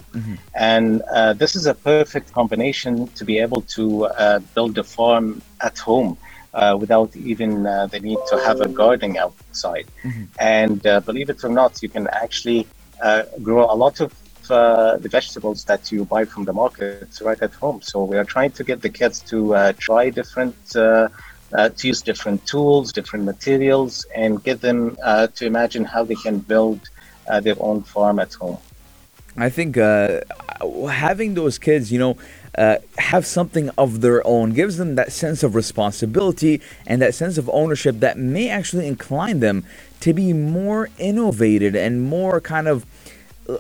And 0.55 1.03
uh, 1.03 1.33
this 1.35 1.55
is 1.57 1.67
a 1.67 1.75
perfect 1.75 2.33
combination 2.33 3.07
to 3.09 3.25
be 3.25 3.39
able 3.39 3.63
to 3.77 4.07
uh, 4.07 4.39
build 4.55 4.79
a 4.79 4.85
farm 4.85 5.43
at 5.61 5.79
home. 5.79 6.17
Uh, 6.55 6.75
without 6.75 7.15
even 7.17 7.67
uh, 7.67 7.87
the 7.89 8.01
need 8.01 8.17
to 8.31 8.39
have 8.39 8.63
a 8.63 8.69
garden 8.69 9.15
outside. 9.19 9.87
And 10.39 10.87
uh, 10.87 11.01
believe 11.01 11.29
it 11.29 11.45
or 11.45 11.51
not, 11.51 11.83
you 11.83 11.91
can 11.91 12.09
actually 12.09 12.67
uh, 13.03 13.25
grow 13.43 13.71
a 13.71 13.77
lot 13.77 14.01
of 14.01 14.11
uh, 14.51 14.97
the 14.97 15.09
vegetables 15.09 15.65
that 15.65 15.93
you 15.93 16.05
buy 16.07 16.25
from 16.25 16.45
the 16.45 16.55
market 16.55 17.21
right 17.21 17.43
at 17.43 17.53
home. 17.53 17.83
So 17.83 18.05
we 18.05 18.17
are 18.17 18.25
trying 18.25 18.53
to 18.53 18.65
get 18.65 18.81
the 18.81 18.89
kids 18.89 19.21
to 19.31 19.55
uh, 19.55 19.73
try 19.79 20.09
different, 20.09 20.57
uh, 21.53 21.69
to 21.71 21.89
use 21.89 22.03
different 22.03 22.45
tools, 22.47 22.93
different 22.93 23.25
materials, 23.25 24.05
and 24.15 24.43
get 24.43 24.61
them 24.61 24.97
uh, 25.03 25.27
to 25.29 25.47
imagine 25.47 25.85
how 25.85 26.05
they 26.05 26.15
can 26.17 26.39
build 26.39 26.81
uh, 27.29 27.41
their 27.41 27.57
own 27.61 27.83
farm 27.83 28.19
at 28.19 28.33
home. 28.35 28.59
I 29.37 29.51
think 29.51 29.77
uh, 29.77 30.21
having 30.91 31.35
those 31.35 31.59
kids, 31.59 31.93
you 31.93 31.99
know, 31.99 32.17
uh, 32.57 32.79
have 32.97 33.27
something 33.27 33.69
of 33.77 34.01
their 34.01 34.27
own 34.27 34.51
gives 34.53 34.79
them 34.79 34.95
that 34.95 35.13
sense 35.13 35.43
of 35.43 35.55
responsibility 35.55 36.63
and 36.87 37.03
that 37.03 37.15
sense 37.15 37.37
of 37.37 37.51
ownership 37.53 38.01
that 38.01 38.17
may 38.17 38.49
actually 38.49 38.87
incline 38.87 39.41
them 39.41 39.65
to 40.01 40.15
be 40.15 40.33
more 40.33 40.89
innovative 40.99 41.77
and 41.77 42.03
more 42.03 42.41
kind 42.41 42.67
of 42.67 42.87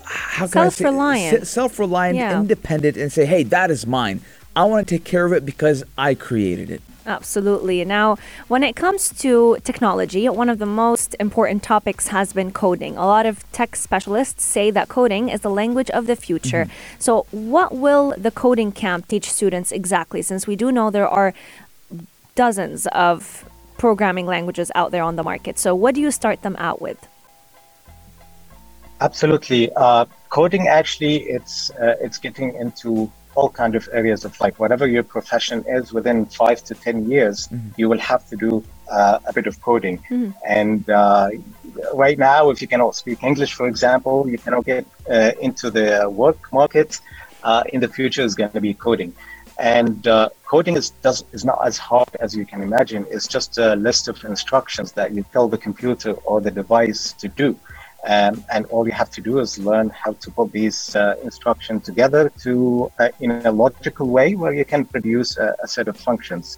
how 0.04 0.46
can 0.48 0.62
I 0.62 0.68
Self-reliant. 0.70 1.38
se- 1.40 1.44
self-reliant, 1.44 2.16
Yeah. 2.16 2.40
independent, 2.40 2.96
and 2.96 3.12
say, 3.12 3.24
"Hey, 3.26 3.42
that 3.44 3.70
is 3.70 3.86
mine. 3.86 4.20
I 4.56 4.64
want 4.64 4.88
to 4.88 4.94
take 4.96 5.04
care 5.04 5.26
of 5.26 5.32
it 5.32 5.44
because 5.46 5.84
I 5.98 6.14
created 6.14 6.70
it." 6.70 6.80
Absolutely. 7.06 7.84
Now, 7.84 8.18
when 8.48 8.64
it 8.64 8.74
comes 8.74 9.10
to 9.20 9.58
technology, 9.62 10.28
one 10.28 10.48
of 10.48 10.58
the 10.58 10.66
most 10.66 11.14
important 11.20 11.62
topics 11.62 12.08
has 12.08 12.32
been 12.32 12.50
coding. 12.50 12.96
A 12.96 13.06
lot 13.06 13.26
of 13.26 13.50
tech 13.52 13.76
specialists 13.76 14.44
say 14.44 14.72
that 14.72 14.88
coding 14.88 15.28
is 15.28 15.42
the 15.42 15.50
language 15.50 15.88
of 15.90 16.08
the 16.08 16.16
future. 16.16 16.66
So, 16.98 17.26
what 17.30 17.76
will 17.76 18.14
the 18.16 18.32
coding 18.32 18.72
camp 18.72 19.06
teach 19.06 19.30
students 19.30 19.70
exactly? 19.70 20.20
Since 20.20 20.48
we 20.48 20.56
do 20.56 20.72
know 20.72 20.90
there 20.90 21.08
are 21.08 21.32
dozens 22.34 22.88
of 22.88 23.48
programming 23.78 24.26
languages 24.26 24.72
out 24.74 24.90
there 24.90 25.04
on 25.04 25.14
the 25.14 25.22
market. 25.22 25.60
So, 25.60 25.76
what 25.76 25.94
do 25.94 26.00
you 26.00 26.10
start 26.10 26.42
them 26.42 26.56
out 26.58 26.82
with? 26.82 26.98
Absolutely. 29.00 29.70
Uh, 29.76 30.06
coding 30.30 30.66
actually, 30.66 31.16
it's 31.18 31.70
uh, 31.70 31.94
it's 32.00 32.18
getting 32.18 32.54
into 32.54 33.12
all 33.36 33.50
kind 33.62 33.74
of 33.76 33.88
areas 33.92 34.24
of 34.24 34.32
like 34.44 34.54
whatever 34.62 34.86
your 34.86 35.02
profession 35.16 35.58
is. 35.76 35.92
Within 35.92 36.18
five 36.26 36.58
to 36.68 36.74
ten 36.74 36.96
years, 37.14 37.48
you 37.76 37.86
will 37.90 38.04
have 38.12 38.22
to 38.30 38.36
do 38.36 38.64
uh, 38.90 39.18
a 39.30 39.32
bit 39.32 39.46
of 39.46 39.54
coding. 39.68 39.96
And 40.60 40.88
uh, 40.90 41.28
right 42.04 42.18
now, 42.18 42.50
if 42.50 42.60
you 42.62 42.68
cannot 42.68 42.94
speak 43.02 43.18
English, 43.22 43.52
for 43.54 43.66
example, 43.72 44.16
you 44.32 44.38
cannot 44.38 44.64
get 44.64 44.84
uh, 45.10 45.32
into 45.46 45.70
the 45.70 45.88
work 46.22 46.40
market. 46.52 47.00
Uh, 47.50 47.62
in 47.74 47.78
the 47.80 47.90
future, 47.98 48.22
is 48.22 48.34
going 48.34 48.50
to 48.50 48.60
be 48.60 48.74
coding. 48.74 49.10
And 49.58 50.06
uh, 50.08 50.30
coding 50.52 50.76
is 50.76 50.90
does 51.06 51.24
is 51.36 51.44
not 51.44 51.58
as 51.64 51.78
hard 51.78 52.08
as 52.24 52.34
you 52.38 52.44
can 52.44 52.60
imagine. 52.60 53.06
It's 53.14 53.28
just 53.36 53.50
a 53.58 53.76
list 53.76 54.08
of 54.08 54.16
instructions 54.24 54.92
that 54.98 55.08
you 55.14 55.24
tell 55.32 55.46
the 55.48 55.60
computer 55.68 56.12
or 56.28 56.40
the 56.40 56.50
device 56.50 57.12
to 57.22 57.28
do. 57.28 57.48
Um, 58.06 58.44
and 58.52 58.66
all 58.66 58.86
you 58.86 58.92
have 58.92 59.10
to 59.12 59.20
do 59.20 59.40
is 59.40 59.58
learn 59.58 59.90
how 59.90 60.12
to 60.12 60.30
put 60.30 60.52
these 60.52 60.94
uh, 60.94 61.16
instructions 61.24 61.84
together 61.84 62.30
to 62.42 62.92
uh, 63.00 63.08
in 63.18 63.30
a 63.44 63.50
logical 63.50 64.08
way 64.08 64.36
where 64.36 64.52
you 64.52 64.64
can 64.64 64.84
produce 64.84 65.36
a, 65.38 65.56
a 65.62 65.66
set 65.66 65.88
of 65.88 65.96
functions. 65.96 66.56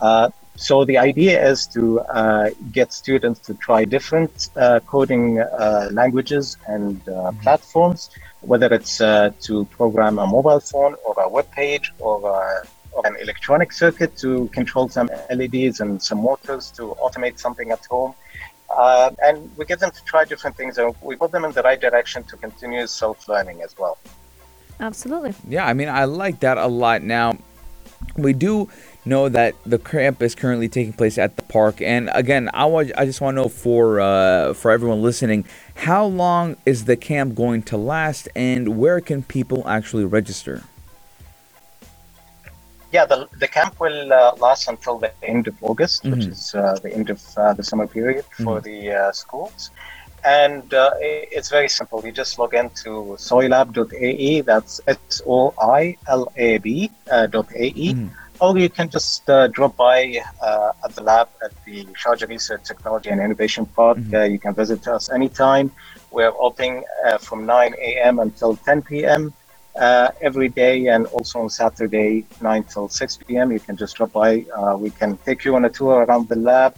Uh, 0.00 0.28
so 0.56 0.84
the 0.84 0.96
idea 0.96 1.46
is 1.50 1.66
to 1.68 2.00
uh, 2.00 2.50
get 2.72 2.92
students 2.92 3.40
to 3.40 3.54
try 3.54 3.84
different 3.84 4.48
uh, 4.56 4.80
coding 4.80 5.38
uh, 5.38 5.88
languages 5.92 6.56
and 6.66 7.06
uh, 7.08 7.32
platforms, 7.42 8.10
whether 8.40 8.72
it's 8.72 9.00
uh, 9.00 9.30
to 9.42 9.66
program 9.66 10.18
a 10.18 10.26
mobile 10.26 10.60
phone 10.60 10.94
or 11.04 11.14
a 11.22 11.28
web 11.28 11.50
page 11.52 11.92
or, 11.98 12.16
uh, 12.34 12.64
or 12.92 13.06
an 13.06 13.16
electronic 13.20 13.70
circuit 13.70 14.16
to 14.16 14.48
control 14.48 14.88
some 14.88 15.10
LEDs 15.30 15.80
and 15.80 16.02
some 16.02 16.22
motors 16.22 16.70
to 16.70 16.96
automate 17.02 17.38
something 17.38 17.70
at 17.70 17.84
home. 17.86 18.14
Uh, 18.70 19.10
and 19.22 19.50
we 19.56 19.64
get 19.64 19.78
them 19.78 19.90
to 19.90 20.04
try 20.04 20.24
different 20.24 20.56
things 20.56 20.78
and 20.78 20.94
we 21.00 21.16
put 21.16 21.32
them 21.32 21.44
in 21.44 21.52
the 21.52 21.62
right 21.62 21.80
direction 21.80 22.22
to 22.24 22.36
continue 22.36 22.86
self-learning 22.86 23.62
as 23.62 23.76
well. 23.78 23.98
Absolutely. 24.80 25.34
Yeah, 25.48 25.66
I 25.66 25.72
mean, 25.72 25.88
I 25.88 26.04
like 26.04 26.40
that 26.40 26.58
a 26.58 26.66
lot. 26.66 27.02
Now, 27.02 27.38
we 28.16 28.32
do 28.32 28.68
know 29.04 29.28
that 29.28 29.54
the 29.64 29.78
camp 29.78 30.20
is 30.20 30.34
currently 30.34 30.68
taking 30.68 30.92
place 30.92 31.16
at 31.16 31.36
the 31.36 31.42
park, 31.44 31.80
and 31.80 32.10
again, 32.12 32.50
I 32.52 32.66
want, 32.66 32.92
I 32.96 33.06
just 33.06 33.20
want 33.20 33.36
to 33.36 33.42
know 33.42 33.48
for 33.48 34.00
uh, 34.00 34.52
for 34.52 34.70
everyone 34.70 35.00
listening, 35.00 35.46
how 35.76 36.04
long 36.04 36.56
is 36.66 36.84
the 36.84 36.96
camp 36.96 37.34
going 37.34 37.62
to 37.64 37.76
last, 37.76 38.28
and 38.36 38.76
where 38.76 39.00
can 39.00 39.22
people 39.22 39.66
actually 39.66 40.04
register? 40.04 40.64
Yeah, 42.96 43.04
the, 43.12 43.18
the 43.42 43.48
camp 43.58 43.72
will 43.84 44.00
uh, 44.12 44.32
last 44.46 44.62
until 44.72 44.96
the 45.04 45.12
end 45.32 45.44
of 45.50 45.56
August, 45.70 45.98
which 46.12 46.24
Mhm. 46.26 46.32
is 46.34 46.42
uh, 46.54 46.60
the 46.84 46.90
end 46.98 47.08
of 47.14 47.20
uh, 47.36 47.52
the 47.58 47.64
summer 47.70 47.86
period 47.96 48.24
for 48.44 48.54
the 48.68 48.78
uh, 49.00 49.12
schools. 49.22 49.62
And 50.42 50.66
uh, 50.84 50.90
it's 51.36 51.50
very 51.58 51.70
simple. 51.78 51.98
You 52.06 52.12
just 52.22 52.32
log 52.42 52.52
into 52.62 52.90
soilab.ae, 53.28 54.32
that's 54.50 54.74
S 54.86 55.22
O 55.36 55.38
I 55.80 55.82
L 56.20 56.22
A 56.48 56.50
B 56.64 56.68
uh, 57.10 57.26
dot 57.34 57.48
AE. 57.64 57.88
Or 58.44 58.50
you 58.64 58.68
can 58.78 58.88
just 58.96 59.22
uh, 59.30 59.36
drop 59.56 59.72
by 59.88 59.98
uh, 60.48 60.84
at 60.84 60.90
the 60.96 61.02
lab 61.10 61.28
at 61.46 61.52
the 61.66 61.76
Sharjah 62.00 62.28
Research 62.36 62.64
Technology 62.70 63.08
and 63.12 63.20
Innovation 63.28 63.64
Park. 63.78 63.98
Uh, 64.12 64.24
you 64.34 64.38
can 64.44 64.52
visit 64.62 64.82
us 64.96 65.04
anytime. 65.18 65.66
We're 66.16 66.34
open 66.48 66.72
uh, 67.06 67.18
from 67.26 67.38
9 67.46 67.74
a.m. 67.88 68.14
until 68.26 68.50
10 68.56 68.82
p.m. 68.88 69.22
Uh, 69.78 70.10
every 70.22 70.48
day, 70.48 70.86
and 70.86 71.06
also 71.08 71.40
on 71.40 71.50
Saturday, 71.50 72.24
9 72.40 72.64
till 72.64 72.88
6 72.88 73.18
p.m. 73.18 73.52
You 73.52 73.60
can 73.60 73.76
just 73.76 73.96
drop 73.96 74.12
by. 74.12 74.46
Uh, 74.56 74.74
we 74.78 74.88
can 74.88 75.18
take 75.18 75.44
you 75.44 75.54
on 75.54 75.66
a 75.66 75.68
tour 75.68 76.04
around 76.04 76.30
the 76.30 76.36
lab, 76.36 76.74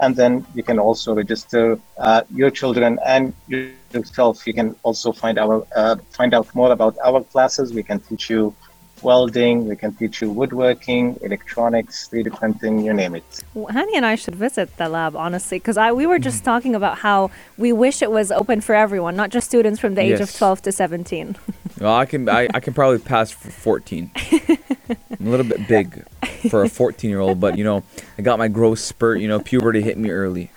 and 0.00 0.14
then 0.14 0.46
you 0.54 0.62
can 0.62 0.78
also 0.78 1.12
register 1.12 1.76
uh, 1.98 2.22
your 2.32 2.50
children 2.50 3.00
and 3.04 3.34
yourself. 3.48 4.46
You 4.46 4.54
can 4.54 4.76
also 4.84 5.10
find 5.10 5.38
our 5.38 5.66
uh, 5.74 5.96
find 6.10 6.34
out 6.34 6.54
more 6.54 6.70
about 6.70 6.96
our 7.04 7.24
classes. 7.24 7.72
We 7.72 7.82
can 7.82 7.98
teach 7.98 8.30
you 8.30 8.54
welding. 9.02 9.68
We 9.68 9.76
can 9.76 9.94
teach 9.94 10.22
you 10.22 10.30
woodworking, 10.30 11.18
electronics, 11.22 12.08
3D 12.10 12.36
printing, 12.36 12.84
you 12.84 12.92
name 12.92 13.14
it. 13.14 13.44
Well, 13.54 13.74
Hani 13.74 13.94
and 13.94 14.06
I 14.06 14.14
should 14.14 14.34
visit 14.34 14.76
the 14.76 14.88
lab, 14.88 15.16
honestly, 15.16 15.58
because 15.58 15.76
I 15.76 15.92
we 15.92 16.06
were 16.06 16.18
just 16.18 16.44
talking 16.44 16.74
about 16.74 16.98
how 16.98 17.30
we 17.56 17.72
wish 17.72 18.02
it 18.02 18.10
was 18.10 18.30
open 18.30 18.60
for 18.60 18.74
everyone, 18.74 19.16
not 19.16 19.30
just 19.30 19.46
students 19.48 19.80
from 19.80 19.94
the 19.94 20.02
age 20.02 20.20
of 20.20 20.34
12 20.34 20.62
to 20.62 20.72
17. 20.72 21.36
Well, 21.80 21.94
I 21.94 22.06
can 22.06 22.28
I, 22.28 22.48
I 22.54 22.60
can 22.60 22.72
probably 22.72 22.98
pass 22.98 23.30
for 23.30 23.50
14. 23.50 24.10
I'm 24.16 25.26
a 25.26 25.30
little 25.30 25.46
bit 25.46 25.68
big 25.68 26.04
for 26.48 26.62
a 26.62 26.68
14 26.68 27.10
year 27.10 27.20
old, 27.20 27.40
but 27.40 27.58
you 27.58 27.64
know, 27.64 27.82
I 28.18 28.22
got 28.22 28.38
my 28.38 28.48
growth 28.48 28.78
spurt. 28.78 29.20
You 29.20 29.28
know, 29.28 29.40
puberty 29.40 29.82
hit 29.82 29.98
me 29.98 30.10
early. 30.10 30.50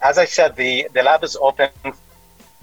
As 0.00 0.18
I 0.18 0.24
said, 0.24 0.56
the, 0.56 0.88
the 0.94 1.02
lab 1.02 1.24
is 1.24 1.36
open 1.40 1.70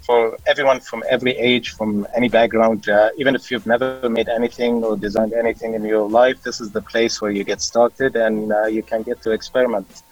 for 0.01 0.37
everyone 0.45 0.79
from 0.79 1.03
every 1.09 1.31
age, 1.37 1.71
from 1.71 2.07
any 2.15 2.29
background. 2.29 2.87
Uh, 2.87 3.09
even 3.17 3.35
if 3.35 3.51
you've 3.51 3.65
never 3.65 4.09
made 4.09 4.29
anything 4.29 4.83
or 4.83 4.97
designed 4.97 5.33
anything 5.33 5.73
in 5.73 5.83
your 5.83 6.09
life, 6.09 6.41
this 6.43 6.61
is 6.61 6.71
the 6.71 6.81
place 6.81 7.21
where 7.21 7.31
you 7.31 7.43
get 7.43 7.61
started 7.61 8.15
and 8.15 8.51
uh, 8.51 8.65
you 8.65 8.83
can 8.83 9.03
get 9.03 9.21
to 9.23 9.31
experiment. 9.31 10.03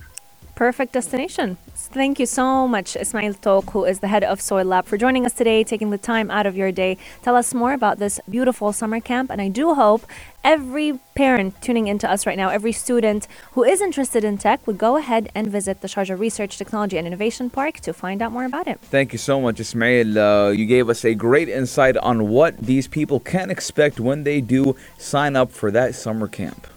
Perfect 0.62 0.94
destination. 0.94 1.58
Thank 1.74 2.20
you 2.20 2.28
so 2.28 2.68
much, 2.68 2.96
Ismail 2.96 3.34
Touq, 3.34 3.72
who 3.72 3.84
is 3.84 4.00
the 4.00 4.08
head 4.08 4.24
of 4.24 4.38
SoiLAB, 4.38 4.86
for 4.86 4.96
joining 4.96 5.26
us 5.26 5.34
today, 5.34 5.64
taking 5.64 5.90
the 5.90 5.98
time 5.98 6.30
out 6.30 6.46
of 6.46 6.56
your 6.56 6.72
day. 6.72 7.00
Tell 7.24 7.36
us 7.36 7.56
more 7.56 7.74
about 7.74 7.98
this 7.98 8.20
beautiful 8.30 8.72
summer 8.72 9.00
camp. 9.00 9.32
And 9.32 9.42
I 9.42 9.48
do 9.48 9.74
hope 9.74 10.06
every 10.44 11.00
parent 11.16 11.60
tuning 11.64 11.88
into 11.88 12.08
us 12.08 12.28
right 12.28 12.38
now, 12.38 12.50
every 12.50 12.74
student 12.74 13.28
who 13.54 13.64
is 13.64 13.82
interested 13.82 14.24
in 14.24 14.38
tech, 14.38 14.68
would 14.68 14.78
go 14.78 14.98
ahead 14.98 15.32
and 15.34 15.48
visit 15.48 15.82
the 15.82 15.88
Sharjah 15.88 16.20
Research, 16.20 16.60
Technology, 16.60 16.96
and 17.00 17.08
Innovation 17.08 17.50
Park 17.50 17.80
to 17.80 17.92
find 17.92 18.22
out 18.22 18.32
more 18.32 18.46
about 18.46 18.68
it. 18.68 18.80
Thank 18.82 19.14
you 19.14 19.18
so 19.18 19.42
much, 19.42 19.60
Ismail. 19.60 20.20
Uh, 20.20 20.50
you 20.52 20.68
gave 20.68 20.90
us 20.92 21.04
a 21.04 21.16
great 21.16 21.50
insight 21.50 21.98
on 21.98 22.30
what 22.30 22.56
these 22.60 22.88
people 22.88 23.20
can 23.20 23.50
expect 23.50 24.00
when 24.00 24.26
they 24.26 24.42
do 24.42 24.76
sign 25.00 25.36
up 25.36 25.52
for 25.52 25.72
that 25.72 25.96
summer 25.96 26.28
camp. 26.28 26.68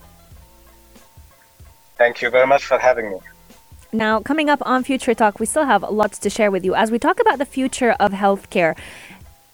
Thank 1.99 2.23
you 2.23 2.31
very 2.31 2.47
much 2.47 2.65
for 2.65 2.79
having 2.79 3.11
me. 3.11 3.19
Now, 3.95 4.19
coming 4.19 4.51
up 4.51 4.61
on 4.67 4.83
Future 4.83 5.15
Talk, 5.15 5.39
we 5.39 5.47
still 5.47 5.67
have 5.67 5.85
lots 5.85 6.19
to 6.19 6.29
share 6.29 6.51
with 6.51 6.65
you 6.65 6.75
as 6.75 6.91
we 6.91 6.99
talk 6.99 7.21
about 7.21 7.39
the 7.39 7.47
future 7.47 7.93
of 8.01 8.11
healthcare. 8.11 8.77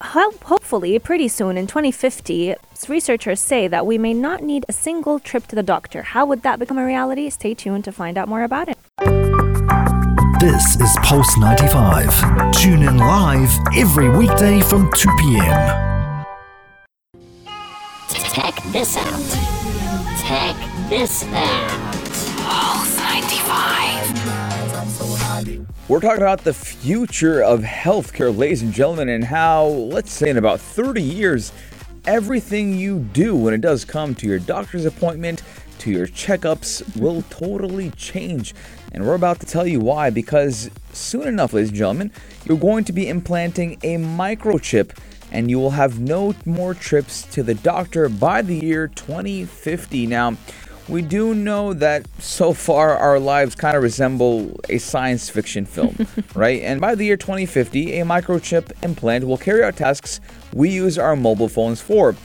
Hopefully, 0.00 0.98
pretty 0.98 1.28
soon 1.28 1.58
in 1.58 1.66
2050, 1.66 2.54
researchers 2.88 3.38
say 3.38 3.68
that 3.68 3.84
we 3.84 3.98
may 3.98 4.14
not 4.14 4.42
need 4.42 4.64
a 4.66 4.72
single 4.72 5.18
trip 5.18 5.46
to 5.48 5.56
the 5.56 5.62
doctor. 5.62 6.00
How 6.00 6.24
would 6.24 6.40
that 6.42 6.58
become 6.58 6.78
a 6.78 6.86
reality? 6.86 7.28
Stay 7.28 7.52
tuned 7.52 7.84
to 7.84 7.92
find 7.92 8.16
out 8.16 8.28
more 8.28 8.42
about 8.42 8.70
it. 8.70 8.78
This 10.40 10.80
is 10.80 10.96
Pulse 11.02 11.36
95. 11.36 12.52
Tune 12.52 12.82
in 12.82 12.96
live 12.96 13.50
every 13.76 14.08
weekday 14.08 14.62
from 14.62 14.90
2 14.96 15.16
p.m. 15.18 16.24
Check 18.08 18.54
this 18.72 18.96
out. 18.96 19.20
Check 20.18 20.56
this 20.88 21.24
out. 21.24 21.99
Pulse 23.10 23.20
95. 23.42 25.88
We're 25.88 26.00
talking 26.00 26.22
about 26.22 26.44
the 26.44 26.54
future 26.54 27.42
of 27.42 27.62
healthcare, 27.62 28.36
ladies 28.36 28.62
and 28.62 28.72
gentlemen, 28.72 29.08
and 29.08 29.24
how, 29.24 29.66
let's 29.66 30.12
say, 30.12 30.30
in 30.30 30.36
about 30.36 30.60
30 30.60 31.02
years, 31.02 31.52
everything 32.06 32.78
you 32.78 33.00
do 33.00 33.34
when 33.34 33.52
it 33.52 33.60
does 33.60 33.84
come 33.84 34.14
to 34.16 34.26
your 34.26 34.38
doctor's 34.38 34.84
appointment, 34.84 35.42
to 35.80 35.90
your 35.90 36.06
checkups, 36.06 36.96
will 36.96 37.22
totally 37.22 37.90
change. 37.90 38.54
And 38.92 39.04
we're 39.04 39.14
about 39.14 39.40
to 39.40 39.46
tell 39.46 39.66
you 39.66 39.80
why, 39.80 40.10
because 40.10 40.70
soon 40.92 41.26
enough, 41.26 41.52
ladies 41.52 41.70
and 41.70 41.78
gentlemen, 41.78 42.12
you're 42.44 42.58
going 42.58 42.84
to 42.84 42.92
be 42.92 43.08
implanting 43.08 43.72
a 43.82 43.96
microchip 43.96 44.96
and 45.32 45.50
you 45.50 45.58
will 45.58 45.70
have 45.70 46.00
no 46.00 46.34
more 46.44 46.74
trips 46.74 47.22
to 47.22 47.42
the 47.42 47.54
doctor 47.54 48.08
by 48.08 48.42
the 48.42 48.56
year 48.56 48.88
2050. 48.88 50.06
Now, 50.08 50.36
we 50.90 51.02
do 51.02 51.34
know 51.34 51.72
that 51.72 52.06
so 52.18 52.52
far 52.52 52.96
our 52.96 53.20
lives 53.20 53.54
kind 53.54 53.76
of 53.76 53.82
resemble 53.82 54.58
a 54.68 54.78
science 54.78 55.30
fiction 55.30 55.64
film, 55.64 55.96
right? 56.34 56.62
And 56.62 56.80
by 56.80 56.96
the 56.96 57.04
year 57.04 57.16
2050, 57.16 58.00
a 58.00 58.04
microchip 58.04 58.72
implant 58.82 59.24
will 59.24 59.38
carry 59.38 59.62
out 59.62 59.76
tasks 59.76 60.20
we 60.52 60.68
use 60.70 60.98
our 60.98 61.14
mobile 61.14 61.48
phones 61.48 61.80
for. 61.80 62.16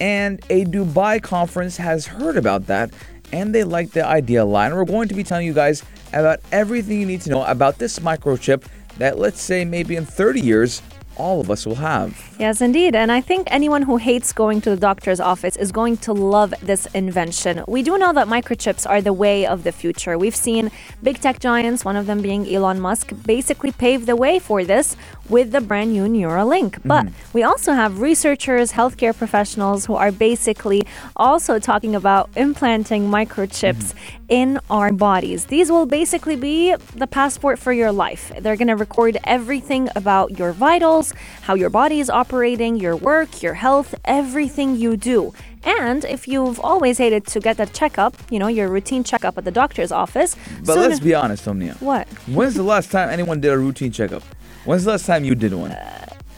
And 0.00 0.40
a 0.50 0.66
Dubai 0.66 1.22
conference 1.22 1.78
has 1.78 2.06
heard 2.06 2.36
about 2.36 2.66
that 2.66 2.90
and 3.32 3.54
they 3.54 3.64
like 3.64 3.92
the 3.92 4.04
idea 4.04 4.42
a 4.42 4.44
lot. 4.44 4.66
And 4.66 4.76
we're 4.76 4.84
going 4.84 5.08
to 5.08 5.14
be 5.14 5.24
telling 5.24 5.46
you 5.46 5.54
guys 5.54 5.82
about 6.12 6.40
everything 6.52 7.00
you 7.00 7.06
need 7.06 7.22
to 7.22 7.30
know 7.30 7.44
about 7.44 7.78
this 7.78 8.00
microchip 8.00 8.64
that, 8.98 9.18
let's 9.18 9.40
say, 9.40 9.64
maybe 9.64 9.96
in 9.96 10.04
30 10.04 10.40
years, 10.40 10.82
all 11.20 11.40
of 11.40 11.50
us 11.50 11.66
will 11.66 11.80
have. 11.92 12.10
Yes, 12.38 12.60
indeed. 12.60 12.94
And 12.94 13.12
I 13.12 13.20
think 13.20 13.42
anyone 13.50 13.82
who 13.82 13.96
hates 13.98 14.32
going 14.32 14.60
to 14.62 14.70
the 14.70 14.76
doctor's 14.76 15.20
office 15.20 15.56
is 15.56 15.70
going 15.70 15.98
to 15.98 16.12
love 16.12 16.54
this 16.62 16.86
invention. 16.94 17.62
We 17.68 17.82
do 17.82 17.98
know 17.98 18.12
that 18.12 18.26
microchips 18.26 18.88
are 18.88 19.00
the 19.00 19.12
way 19.12 19.46
of 19.46 19.62
the 19.66 19.72
future. 19.72 20.16
We've 20.16 20.40
seen 20.48 20.70
big 21.02 21.20
tech 21.20 21.38
giants, 21.38 21.84
one 21.84 21.96
of 21.96 22.06
them 22.06 22.20
being 22.22 22.42
Elon 22.54 22.80
Musk, 22.80 23.12
basically 23.26 23.72
pave 23.72 24.06
the 24.06 24.16
way 24.16 24.38
for 24.38 24.64
this 24.64 24.96
with 25.30 25.52
the 25.52 25.60
brand 25.60 25.92
new 25.92 26.04
Neuralink. 26.04 26.80
But 26.84 27.06
mm-hmm. 27.06 27.30
we 27.32 27.42
also 27.42 27.72
have 27.72 28.00
researchers, 28.00 28.72
healthcare 28.72 29.16
professionals 29.16 29.86
who 29.86 29.94
are 29.94 30.12
basically 30.12 30.82
also 31.16 31.58
talking 31.58 31.94
about 31.94 32.28
implanting 32.36 33.08
microchips 33.08 33.94
mm-hmm. 33.94 34.24
in 34.28 34.60
our 34.68 34.92
bodies. 34.92 35.46
These 35.46 35.70
will 35.70 35.86
basically 35.86 36.36
be 36.36 36.74
the 36.96 37.06
passport 37.06 37.58
for 37.58 37.72
your 37.72 37.92
life. 37.92 38.32
They're 38.38 38.56
going 38.56 38.68
to 38.68 38.76
record 38.76 39.16
everything 39.24 39.88
about 39.96 40.38
your 40.38 40.52
vitals, 40.52 41.14
how 41.42 41.54
your 41.54 41.70
body 41.70 42.00
is 42.00 42.10
operating, 42.10 42.76
your 42.76 42.96
work, 42.96 43.42
your 43.42 43.54
health, 43.54 43.94
everything 44.04 44.76
you 44.76 44.96
do. 44.96 45.32
And 45.62 46.04
if 46.04 46.26
you've 46.26 46.58
always 46.60 46.98
hated 46.98 47.26
to 47.28 47.40
get 47.40 47.60
a 47.60 47.66
checkup, 47.66 48.16
you 48.30 48.38
know, 48.38 48.48
your 48.48 48.68
routine 48.68 49.04
checkup 49.04 49.36
at 49.36 49.44
the 49.44 49.50
doctor's 49.50 49.92
office, 49.92 50.34
But 50.64 50.78
let's 50.78 51.00
be 51.00 51.14
honest, 51.14 51.46
Omnia. 51.46 51.74
What? 51.80 52.08
When's 52.26 52.54
the 52.54 52.62
last 52.62 52.90
time 52.90 53.10
anyone 53.10 53.40
did 53.40 53.52
a 53.52 53.58
routine 53.58 53.92
checkup? 53.92 54.22
When's 54.70 54.84
the 54.84 54.92
last 54.92 55.06
time 55.06 55.24
you 55.24 55.34
did 55.34 55.52
one? 55.52 55.76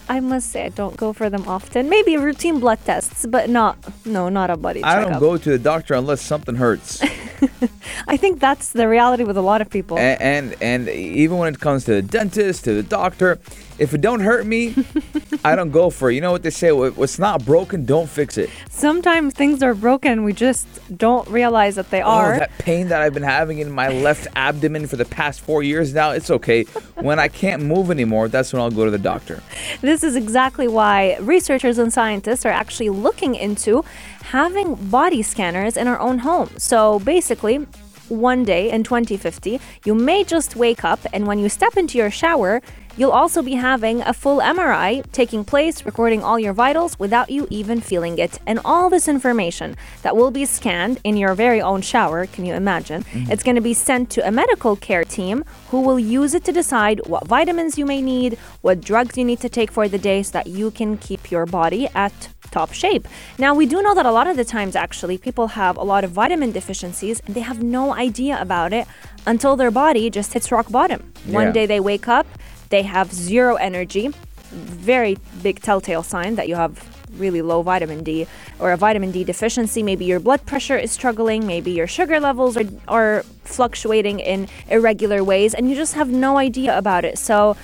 I 0.09 0.19
must 0.19 0.49
say 0.49 0.65
I 0.65 0.69
don't 0.69 0.97
go 0.97 1.13
for 1.13 1.29
them 1.29 1.47
often. 1.47 1.87
Maybe 1.87 2.17
routine 2.17 2.59
blood 2.59 2.79
tests, 2.83 3.27
but 3.27 3.47
not 3.47 3.77
no, 4.07 4.27
not 4.27 4.49
a 4.49 4.57
body 4.57 4.83
I 4.83 4.95
checkup. 4.95 5.11
don't 5.11 5.19
go 5.19 5.37
to 5.37 5.49
the 5.51 5.59
doctor 5.59 5.93
unless 5.93 6.19
something 6.19 6.55
hurts. 6.55 6.99
I 8.07 8.17
think 8.17 8.39
that's 8.39 8.71
the 8.71 8.87
reality 8.87 9.23
with 9.23 9.37
a 9.37 9.41
lot 9.41 9.61
of 9.61 9.69
people. 9.69 9.99
and, 9.99 10.19
and 10.19 10.55
and 10.61 10.89
even 10.89 11.37
when 11.37 11.53
it 11.53 11.59
comes 11.59 11.85
to 11.85 11.91
the 11.93 12.01
dentist, 12.01 12.63
to 12.63 12.73
the 12.73 12.81
doctor, 12.81 13.37
if 13.79 13.93
it 13.93 14.01
don't 14.01 14.19
hurt 14.21 14.45
me, 14.45 14.73
I 15.43 15.55
don't 15.55 15.71
go 15.71 15.89
for 15.89 16.09
it. 16.11 16.15
You 16.15 16.21
know 16.21 16.31
what 16.31 16.43
they 16.43 16.49
say? 16.49 16.71
"What- 16.71 16.95
What's 16.97 17.17
not 17.19 17.43
broken, 17.45 17.85
don't 17.85 18.09
fix 18.09 18.37
it. 18.37 18.49
Sometimes 18.69 19.33
things 19.33 19.63
are 19.63 19.73
broken, 19.73 20.23
we 20.23 20.33
just 20.33 20.67
don't 20.97 21.27
realize 21.27 21.75
that 21.75 21.89
they 21.89 22.01
Oh, 22.01 22.07
are. 22.07 22.39
that 22.39 22.57
pain 22.59 22.87
that 22.89 23.01
I've 23.01 23.13
been 23.13 23.23
having 23.23 23.59
in 23.59 23.71
my 23.71 23.87
left 23.89 24.27
abdomen 24.35 24.87
for 24.87 24.95
the 24.95 25.05
past 25.05 25.41
four 25.41 25.63
years 25.63 25.93
now, 25.93 26.11
it's 26.11 26.29
okay. 26.29 26.63
When 26.95 27.19
I 27.19 27.27
can't 27.27 27.63
move 27.63 27.89
anymore, 27.91 28.27
that's 28.27 28.53
when 28.53 28.61
I'll 28.61 28.71
go 28.71 28.85
to 28.85 28.91
the 28.91 28.97
doctor. 28.97 29.41
This 29.81 30.03
is 30.03 30.15
exactly 30.15 30.67
why 30.67 31.17
researchers 31.21 31.77
and 31.77 31.91
scientists 31.91 32.45
are 32.45 32.51
actually 32.51 32.89
looking 32.89 33.35
into 33.35 33.83
having 34.23 34.75
body 34.75 35.21
scanners 35.21 35.77
in 35.77 35.87
our 35.87 35.99
own 35.99 36.19
home. 36.19 36.49
So 36.57 36.99
basically, 36.99 37.65
one 38.09 38.43
day 38.43 38.69
in 38.69 38.83
2050, 38.83 39.59
you 39.85 39.95
may 39.95 40.23
just 40.23 40.55
wake 40.55 40.83
up 40.83 40.99
and 41.13 41.25
when 41.25 41.39
you 41.39 41.49
step 41.49 41.77
into 41.77 41.97
your 41.97 42.11
shower, 42.11 42.61
You'll 42.95 43.11
also 43.11 43.41
be 43.41 43.55
having 43.55 44.01
a 44.01 44.13
full 44.13 44.37
MRI 44.37 45.03
taking 45.11 45.43
place, 45.43 45.83
recording 45.83 46.23
all 46.23 46.37
your 46.37 46.53
vitals 46.53 46.99
without 46.99 47.31
you 47.31 47.47
even 47.49 47.81
feeling 47.81 48.19
it. 48.19 48.39
And 48.45 48.59
all 48.63 48.89
this 48.89 49.07
information 49.07 49.75
that 50.03 50.15
will 50.15 50.29
be 50.29 50.45
scanned 50.45 50.99
in 51.03 51.17
your 51.17 51.33
very 51.33 51.59
own 51.59 51.81
shower, 51.81 52.27
can 52.27 52.45
you 52.45 52.53
imagine? 52.53 53.03
Mm-hmm. 53.03 53.31
It's 53.31 53.41
going 53.41 53.55
to 53.55 53.61
be 53.61 53.73
sent 53.73 54.11
to 54.11 54.27
a 54.27 54.31
medical 54.31 54.75
care 54.75 55.03
team 55.03 55.43
who 55.69 55.81
will 55.81 55.97
use 55.97 56.35
it 56.35 56.43
to 56.45 56.51
decide 56.51 57.01
what 57.07 57.27
vitamins 57.27 57.79
you 57.79 57.85
may 57.87 57.99
need, 57.99 58.37
what 58.61 58.81
drugs 58.81 59.17
you 59.17 59.25
need 59.25 59.39
to 59.39 59.49
take 59.49 59.71
for 59.71 59.87
the 59.87 59.97
day 59.97 60.21
so 60.21 60.33
that 60.33 60.45
you 60.45 60.69
can 60.69 60.97
keep 60.97 61.31
your 61.31 61.47
body 61.47 61.87
at 61.95 62.29
top 62.51 62.71
shape. 62.71 63.07
Now, 63.39 63.55
we 63.55 63.65
do 63.65 63.81
know 63.81 63.95
that 63.95 64.05
a 64.05 64.11
lot 64.11 64.27
of 64.27 64.37
the 64.37 64.45
times, 64.45 64.75
actually, 64.75 65.17
people 65.17 65.47
have 65.47 65.75
a 65.77 65.83
lot 65.83 66.03
of 66.03 66.11
vitamin 66.11 66.51
deficiencies 66.51 67.19
and 67.25 67.33
they 67.33 67.41
have 67.41 67.63
no 67.63 67.95
idea 67.95 68.39
about 68.39 68.71
it 68.71 68.87
until 69.25 69.55
their 69.55 69.71
body 69.71 70.11
just 70.11 70.33
hits 70.33 70.51
rock 70.51 70.69
bottom. 70.69 71.11
Yeah. 71.25 71.33
One 71.33 71.51
day 71.51 71.65
they 71.65 71.79
wake 71.79 72.07
up, 72.07 72.27
they 72.69 72.83
have 72.83 73.13
zero 73.13 73.55
energy, 73.55 74.11
very 74.51 75.17
big 75.41 75.61
telltale 75.61 76.03
sign 76.03 76.35
that 76.35 76.47
you 76.47 76.55
have 76.55 76.93
really 77.17 77.41
low 77.41 77.61
vitamin 77.61 78.03
D 78.03 78.27
or 78.59 78.71
a 78.71 78.77
vitamin 78.77 79.11
D 79.11 79.23
deficiency. 79.23 79.83
Maybe 79.83 80.05
your 80.05 80.19
blood 80.19 80.45
pressure 80.45 80.77
is 80.77 80.91
struggling, 80.91 81.45
maybe 81.45 81.71
your 81.71 81.87
sugar 81.87 82.19
levels 82.19 82.57
are, 82.57 82.65
are 82.87 83.23
fluctuating 83.43 84.19
in 84.19 84.47
irregular 84.69 85.23
ways, 85.23 85.53
and 85.53 85.69
you 85.69 85.75
just 85.75 85.93
have 85.93 86.09
no 86.09 86.37
idea 86.37 86.77
about 86.77 87.05
it. 87.05 87.17
So, 87.17 87.55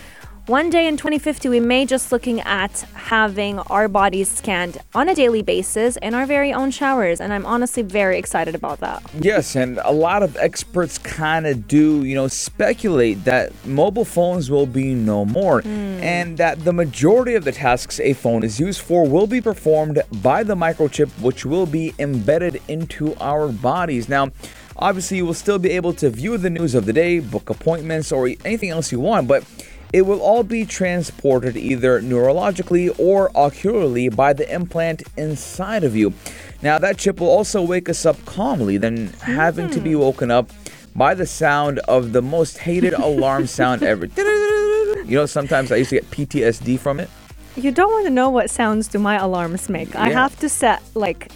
one 0.50 0.72
day 0.72 0.88
in 0.88 0.98
2050, 0.98 1.48
we 1.48 1.60
may 1.60 1.86
just 1.86 2.12
looking 2.12 2.42
at 2.42 2.80
having 2.96 3.60
our 3.60 3.88
bodies 3.88 4.32
scanned 4.32 4.80
on 4.96 5.08
a 5.08 5.14
daily 5.14 5.44
basis 5.44 5.96
in 5.98 6.16
our 6.16 6.26
very 6.26 6.52
own 6.52 6.72
showers, 6.72 7.22
and 7.22 7.32
I'm 7.32 7.46
honestly 7.46 7.84
very 7.84 8.18
excited 8.18 8.56
about 8.56 8.80
that. 8.80 9.04
Yes, 9.20 9.56
and 9.56 9.80
a 9.84 9.92
lot 9.92 10.24
of 10.24 10.36
experts 10.38 10.98
kind 10.98 11.46
of 11.46 11.68
do, 11.68 12.04
you 12.04 12.16
know, 12.16 12.28
speculate 12.28 13.26
that 13.26 13.54
mobile 13.64 14.06
phones 14.06 14.50
will 14.50 14.66
be 14.66 14.96
no 14.96 15.24
more 15.24 15.62
hmm. 15.62 15.70
and 15.70 16.40
that 16.40 16.66
the 16.66 16.74
majority 16.74 17.36
of 17.36 17.44
the 17.44 17.52
tasks 17.52 18.00
a 18.00 18.14
phone 18.14 18.44
is 18.44 18.60
used 18.60 18.82
for 18.82 19.08
will 19.08 19.28
be 19.28 19.42
performed 19.42 20.02
by 20.24 20.42
the 20.42 20.56
microchip 20.56 21.10
which 21.22 21.46
will 21.46 21.68
be 21.68 21.94
embedded 22.00 22.60
into 22.68 23.16
our 23.20 23.50
bodies. 23.50 24.10
Now, 24.10 24.32
obviously, 24.76 25.18
you 25.18 25.28
will 25.28 25.36
still 25.36 25.60
be 25.60 25.70
able 25.70 25.94
to 25.94 26.10
view 26.10 26.40
the 26.40 26.50
news 26.50 26.74
of 26.74 26.88
the 26.88 26.94
day, 26.94 27.20
book 27.20 27.52
appointments, 27.52 28.12
or 28.12 28.28
anything 28.44 28.72
else 28.72 28.92
you 28.92 29.00
want, 29.00 29.28
but 29.28 29.44
it 29.92 30.04
will 30.04 30.22
all 30.22 30.44
be 30.44 30.66
transported 30.66 31.58
either 31.58 32.02
neurologically 32.02 32.94
or 33.00 33.32
ocularly 33.36 34.10
by 34.10 34.34
the 34.34 34.52
implant 34.54 35.04
inside 35.18 35.84
of 35.84 35.96
you. 35.96 36.14
Now, 36.62 36.78
that 36.80 36.98
chip 36.98 37.20
will 37.20 37.30
also 37.30 37.62
wake 37.62 37.90
us 37.90 38.06
up 38.06 38.24
calmly 38.26 38.78
than 38.78 39.08
having 39.22 39.70
to 39.72 39.80
be 39.80 39.96
woken 39.96 40.30
up 40.30 40.52
by 40.96 41.14
the 41.14 41.26
sound 41.26 41.80
of 41.80 42.12
the 42.12 42.22
most 42.22 42.58
hated 42.60 42.94
alarm 43.10 43.48
sound 43.48 43.82
ever. 43.84 44.06
You 44.08 45.16
know, 45.16 45.26
sometimes 45.26 45.72
I 45.72 45.78
used 45.78 45.90
to 45.92 45.96
get 45.98 46.12
PTSD 46.12 46.78
from 46.80 47.00
it. 47.00 47.10
You 47.56 47.72
don't 47.72 47.92
want 47.92 48.06
to 48.06 48.12
know 48.12 48.30
what 48.30 48.50
sounds 48.50 48.88
do 48.88 49.00
my 49.00 49.16
alarms 49.18 49.70
make. 49.70 49.96
I 49.96 50.10
have 50.10 50.38
to 50.40 50.50
set 50.50 50.82
like 50.94 51.32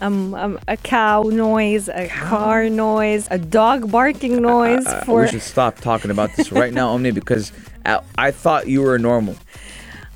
um, 0.00 0.34
um, 0.34 0.58
a 0.66 0.76
cow 0.76 1.22
noise, 1.22 1.88
a 1.88 2.08
car 2.08 2.68
noise, 2.68 3.28
a 3.30 3.38
dog 3.38 3.90
barking 3.90 4.42
noise 4.42 4.84
Uh, 4.86 5.04
for. 5.04 5.20
we 5.22 5.28
should 5.28 5.40
stop 5.42 5.76
talking 5.76 6.10
about 6.10 6.30
this 6.36 6.50
right 6.50 6.72
now, 6.72 6.88
Omni, 6.90 7.12
because 7.12 7.52
I, 7.84 8.00
I 8.16 8.30
thought 8.30 8.66
you 8.66 8.82
were 8.82 8.98
normal. 8.98 9.36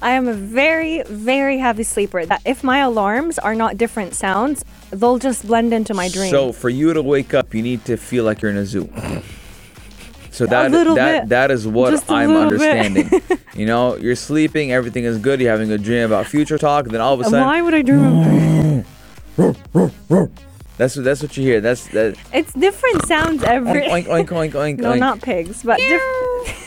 I 0.03 0.11
am 0.11 0.29
a 0.29 0.35
very, 0.35 1.03
very 1.05 1.59
heavy 1.59 1.83
sleeper. 1.83 2.27
That 2.27 2.43
if 2.45 2.63
my 2.63 2.79
alarms 2.79 3.39
are 3.39 3.55
not 3.55 3.79
different 3.79 4.15
sounds, 4.15 4.65
they'll 4.91 5.19
just 5.19 5.47
blend 5.47 5.73
into 5.73 5.95
my 5.95 6.09
dream. 6.09 6.31
So 6.31 6.53
for 6.53 6.69
you 6.69 6.93
to 6.93 7.03
wake 7.03 7.35
up, 7.35 7.55
you 7.55 7.63
need 7.63 7.85
to 7.87 7.97
feel 7.97 8.25
like 8.25 8.43
you're 8.43 8.51
in 8.51 8.59
a 8.59 8.67
zoo. 8.67 8.91
So 10.31 10.45
that 10.47 10.71
that 10.71 10.95
bit. 10.95 11.29
that 11.31 11.51
is 11.51 11.67
what 11.67 12.11
I'm 12.11 12.37
understanding. 12.37 13.11
you 13.55 13.65
know, 13.65 13.97
you're 13.97 14.15
sleeping, 14.17 14.71
everything 14.71 15.05
is 15.05 15.17
good, 15.19 15.41
you're 15.41 15.51
having 15.51 15.73
a 15.73 15.79
dream 15.79 16.05
about 16.05 16.27
future 16.27 16.59
talk, 16.59 16.87
then 16.89 17.01
all 17.01 17.15
of 17.15 17.21
a 17.21 17.25
sudden 17.25 17.41
Why 17.41 17.63
would 17.63 17.73
I 17.73 17.81
dream 17.81 18.85
of 19.39 20.31
that's 20.77 20.95
what 20.95 21.05
that's 21.05 21.23
what 21.23 21.37
you 21.37 21.43
hear. 21.43 21.61
That's 21.61 21.87
that 21.89 22.17
It's 22.35 22.53
different 22.53 23.07
sounds 23.07 23.43
every. 23.43 23.83
oink 23.83 24.07
oink 24.07 24.29
oink 24.29 24.29
oink 24.29 24.53
oink. 24.53 24.79
no, 24.79 24.93
oink. 24.93 24.99
not 24.99 25.23
pigs, 25.23 25.63
but 25.63 25.79
diff- 25.79 26.63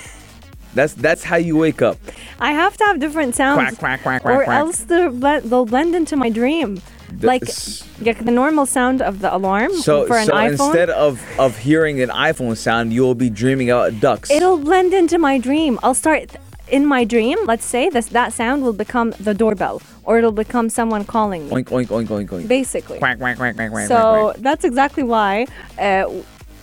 That's 0.74 0.94
that's 0.94 1.24
how 1.24 1.38
you 1.38 1.58
wake 1.58 1.82
up. 1.82 1.98
I 2.40 2.52
have 2.54 2.78
to 2.78 2.84
have 2.86 3.00
different 3.00 3.36
sounds. 3.36 3.58
Quack 3.78 3.78
quack 3.80 4.02
quack 4.04 4.22
quack 4.22 4.48
or 4.48 4.52
else 4.52 4.80
they'll 4.80 5.12
blend, 5.12 5.50
they'll 5.50 5.66
blend 5.66 5.96
into 5.96 6.16
my 6.16 6.30
dream. 6.30 6.82
like, 7.22 7.42
s- 7.42 7.84
like 8.02 8.24
the 8.24 8.32
normal 8.32 8.66
sound 8.68 9.02
of 9.02 9.20
the 9.20 9.34
alarm 9.36 9.74
So 9.74 10.06
for 10.06 10.18
an 10.18 10.28
so 10.28 10.34
iPhone. 10.34 10.58
So 10.58 10.66
instead 10.68 10.90
of 10.92 11.20
of 11.40 11.58
hearing 11.58 12.02
an 12.02 12.10
iPhone 12.10 12.56
sound, 12.56 12.94
you'll 12.94 13.16
be 13.16 13.30
dreaming 13.32 13.72
about 13.72 14.00
ducks. 14.00 14.30
It'll 14.30 14.58
blend 14.60 14.94
into 14.94 15.18
my 15.18 15.40
dream. 15.40 15.80
I'll 15.82 15.96
start 15.96 16.36
in 16.70 16.86
my 16.86 17.04
dream. 17.04 17.38
Let's 17.46 17.66
say 17.66 17.90
this 17.90 18.08
that 18.10 18.32
sound 18.32 18.62
will 18.62 18.74
become 18.78 19.14
the 19.20 19.34
doorbell, 19.34 19.82
or 20.04 20.20
it'll 20.20 20.32
become 20.46 20.70
someone 20.70 21.04
calling 21.04 21.50
me. 21.50 21.52
oink 21.56 21.70
oink 21.74 21.88
oink 21.88 22.08
oink 22.08 22.30
oink. 22.30 22.48
Basically. 22.48 23.00
Quack 23.00 23.18
quack 23.18 23.38
quack 23.38 23.56
quack 23.56 23.72
quack. 23.72 23.88
So 23.88 24.34
that's 24.38 24.64
exactly 24.64 25.02
why. 25.04 25.48
Uh, 25.80 26.06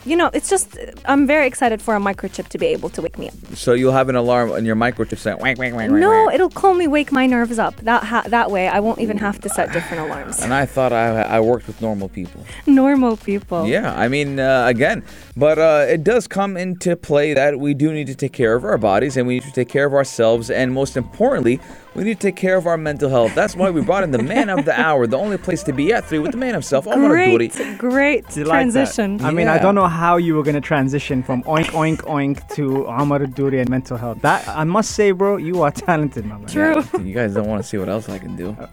you 0.07 0.16
know, 0.16 0.31
it's 0.33 0.49
just 0.49 0.79
I'm 1.05 1.27
very 1.27 1.47
excited 1.47 1.83
for 1.83 1.97
a 1.97 1.99
microchip 2.01 2.49
to 2.49 2.59
be 2.59 2.66
able 2.66 2.88
to 2.90 3.03
wake 3.03 3.19
me 3.19 3.29
up. 3.29 3.35
So 3.55 3.73
you'll 3.75 3.92
have 3.92 4.09
an 4.09 4.16
alarm 4.16 4.53
on 4.53 4.64
your 4.64 4.77
microchip 4.77 5.19
saying 5.19 5.38
whack 5.38 5.59
whack. 5.59 5.75
whack, 5.75 5.90
No, 5.90 6.31
it'll 6.31 6.51
calmly 6.51 6.87
wake 6.87 7.11
my 7.12 7.27
nerves 7.27 7.59
up. 7.59 7.77
That 7.79 8.05
ha- 8.05 8.25
that 8.29 8.51
way, 8.51 8.69
I 8.69 8.81
won't 8.81 9.01
even 9.01 9.19
have 9.19 9.40
to 9.40 9.49
set 9.49 9.73
different 9.73 10.05
alarms. 10.07 10.40
And 10.40 10.55
I 10.55 10.64
thought 10.66 10.92
I 10.92 11.23
I 11.23 11.40
worked 11.40 11.66
with 11.66 11.83
normal 11.83 12.09
people. 12.09 12.45
Normal 12.66 13.16
people. 13.16 13.66
Yeah, 13.66 13.95
I 13.99 14.09
mean, 14.09 14.38
uh, 14.38 14.66
again, 14.66 15.03
but 15.37 15.59
uh, 15.59 15.87
it 15.88 16.05
does 16.05 16.27
come 16.29 16.57
into 16.57 16.97
play 16.97 17.35
that 17.35 17.59
we 17.59 17.75
do 17.75 17.92
need 17.92 18.07
to 18.07 18.14
take 18.14 18.33
care 18.33 18.55
of 18.55 18.64
our 18.64 18.79
bodies 18.79 19.16
and 19.16 19.27
we 19.27 19.35
need 19.35 19.45
to 19.45 19.53
take 19.53 19.69
care 19.69 19.87
of 19.87 19.92
ourselves, 19.95 20.51
and 20.51 20.73
most 20.73 20.97
importantly, 20.97 21.61
we 21.96 22.04
need 22.04 22.20
to 22.20 22.26
take 22.28 22.37
care 22.37 22.56
of 22.56 22.66
our 22.66 22.76
mental 22.76 23.09
health. 23.09 23.35
That's 23.35 23.56
why 23.56 23.70
we 23.70 23.80
brought 23.80 24.04
in 24.04 24.11
the 24.11 24.22
man 24.22 24.48
of 24.50 24.64
the 24.64 24.78
hour, 24.78 25.06
the 25.06 25.16
only 25.16 25.38
place 25.38 25.62
to 25.64 25.72
be 25.72 25.92
at 25.92 26.04
three 26.04 26.18
with 26.18 26.32
the 26.32 26.37
man 26.37 26.52
himself, 26.52 26.87
Omar 26.87 27.09
Great, 27.09 27.52
Duri. 27.52 27.74
great 27.76 28.28
Do 28.28 28.40
you 28.40 28.46
like 28.46 28.66
that? 28.72 28.72
transition. 28.72 29.20
I 29.24 29.30
mean, 29.30 29.48
I 29.48 29.59
don't 29.59 29.74
know 29.74 29.88
how 29.88 30.16
you 30.18 30.35
were 30.37 30.42
going 30.42 30.54
to 30.54 30.61
transition 30.61 31.22
from 31.22 31.42
oink 31.44 31.66
oink 31.72 31.98
oink 32.02 32.46
to 32.54 32.85
Amar 32.87 33.20
Duri 33.26 33.61
and 33.61 33.68
mental 33.70 33.96
health. 33.96 34.20
That 34.20 34.46
I 34.48 34.64
must 34.64 34.92
say, 34.92 35.11
bro, 35.12 35.38
you 35.38 35.62
are 35.62 35.70
talented, 35.70 36.26
my 36.26 36.37
man. 36.38 36.46
True. 36.46 36.85
You 37.02 37.14
guys 37.14 37.35
don't 37.35 37.48
want 37.48 37.62
to 37.62 37.68
see 37.68 37.78
what 37.78 37.88
else 37.88 38.09
I 38.09 38.18
can 38.18 38.37
do. 38.37 38.56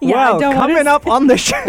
Yeah, 0.00 0.16
I 0.16 0.30
well, 0.32 0.40
don't 0.40 0.56
wanna 0.56 0.74
coming 0.74 0.86
up 0.86 1.06
on 1.06 1.26
the 1.28 1.36
show. 1.48 1.64